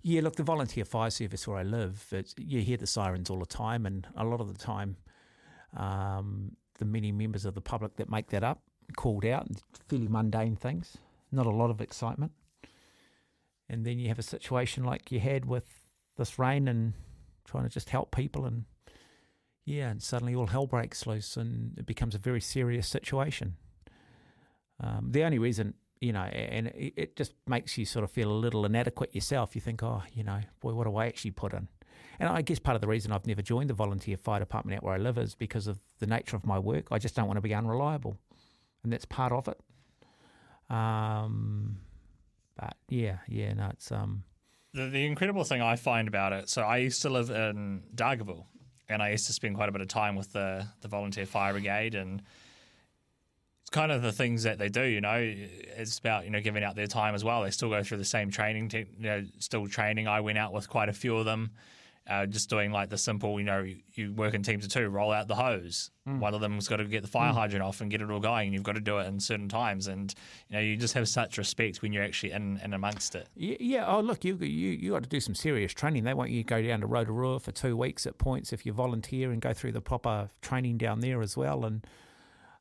[0.05, 3.45] Yeah, look, the volunteer fire service where I live, you hear the sirens all the
[3.45, 4.97] time, and a lot of the time,
[5.77, 8.61] um, the many members of the public that make that up
[8.97, 10.97] called out, and fairly mundane things,
[11.31, 12.33] not a lot of excitement.
[13.69, 15.69] And then you have a situation like you had with
[16.17, 16.93] this rain and
[17.45, 18.65] trying to just help people, and
[19.63, 23.55] yeah, and suddenly all hell breaks loose, and it becomes a very serious situation.
[24.81, 28.33] Um, the only reason you know, and it, just makes you sort of feel a
[28.33, 29.55] little inadequate yourself.
[29.55, 31.69] You think, oh, you know, boy, what do I actually put in?
[32.19, 34.83] And I guess part of the reason I've never joined the volunteer fire department out
[34.83, 36.87] where I live is because of the nature of my work.
[36.91, 38.17] I just don't want to be unreliable,
[38.83, 39.57] and that's part of it.
[40.69, 41.77] Um,
[42.57, 44.25] but yeah, yeah, no, it's um.
[44.73, 46.49] The, the incredible thing I find about it.
[46.49, 48.45] So I used to live in Dargaville,
[48.89, 51.53] and I used to spend quite a bit of time with the the volunteer fire
[51.53, 52.21] brigade and
[53.73, 54.83] kind of the things that they do.
[54.83, 57.41] You know, it's about you know giving out their time as well.
[57.43, 58.69] They still go through the same training.
[58.69, 60.07] To, you know, still training.
[60.07, 61.51] I went out with quite a few of them.
[62.05, 64.89] Uh, just doing like the simple, you know, you, you, work in teams of two,
[64.89, 65.89] roll out the hose.
[66.05, 66.19] Mm.
[66.19, 67.35] One of them's got to get the fire mm.
[67.35, 68.47] hydrant off and get it all going.
[68.47, 70.13] And you've got to do it in certain times, and
[70.49, 73.29] you know, you just have such respect when you're actually in and amongst it.
[73.35, 73.85] Yeah, yeah.
[73.87, 76.03] Oh, look, you you you got to do some serious training.
[76.03, 78.73] They want you to go down to Rotorua for two weeks at points if you
[78.73, 81.63] volunteer and go through the proper training down there as well.
[81.63, 81.87] And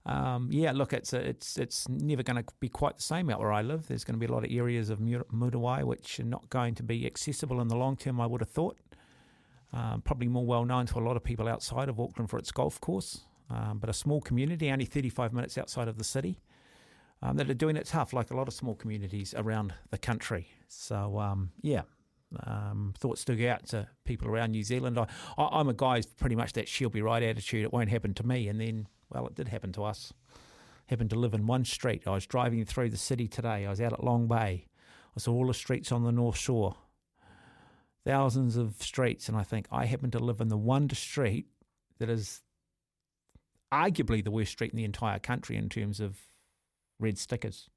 [0.04, 3.52] um, yeah, look, it's it's it's never going to be quite the same out where
[3.52, 3.86] I live.
[3.86, 6.82] There's going to be a lot of areas of Muriwai which are not going to
[6.82, 8.20] be accessible in the long term.
[8.20, 8.78] I would have thought.
[9.74, 12.52] Um, probably more well known to a lot of people outside of Auckland for its
[12.52, 16.40] golf course, um, but a small community, only 35 minutes outside of the city,
[17.22, 20.48] um, that are doing it tough, like a lot of small communities around the country.
[20.68, 21.82] So um, yeah,
[22.44, 24.98] um, thoughts to go out to people around New Zealand.
[24.98, 25.06] I,
[25.38, 27.64] I, am a guy who's pretty much that she'll be right attitude.
[27.64, 30.12] It won't happen to me, and then well, it did happen to us.
[30.86, 32.02] Happened to live in one street.
[32.06, 33.66] I was driving through the city today.
[33.66, 34.66] I was out at Long Bay.
[35.16, 36.76] I saw all the streets on the North Shore,
[38.04, 41.46] thousands of streets, and I think I happen to live in the one street
[41.98, 42.42] that is
[43.72, 46.18] arguably the worst street in the entire country in terms of
[46.98, 47.68] red stickers.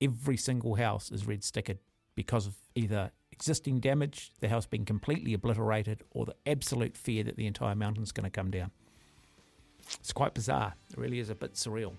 [0.00, 1.78] Every single house is red stickered
[2.14, 7.36] because of either existing damage, the house being completely obliterated, or the absolute fear that
[7.36, 8.70] the entire mountain's going to come down.
[9.94, 10.74] It's quite bizarre.
[10.90, 11.92] It really is a bit surreal.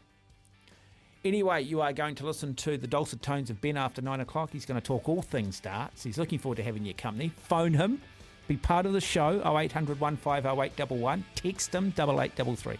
[1.25, 4.51] Anyway, you are going to listen to the dulcet tones of Ben after nine o'clock.
[4.51, 6.03] He's going to talk all things darts.
[6.03, 7.31] He's looking forward to having your company.
[7.35, 8.01] Phone him,
[8.47, 11.25] be part of the show 0800 150811.
[11.35, 12.75] Text him 8833.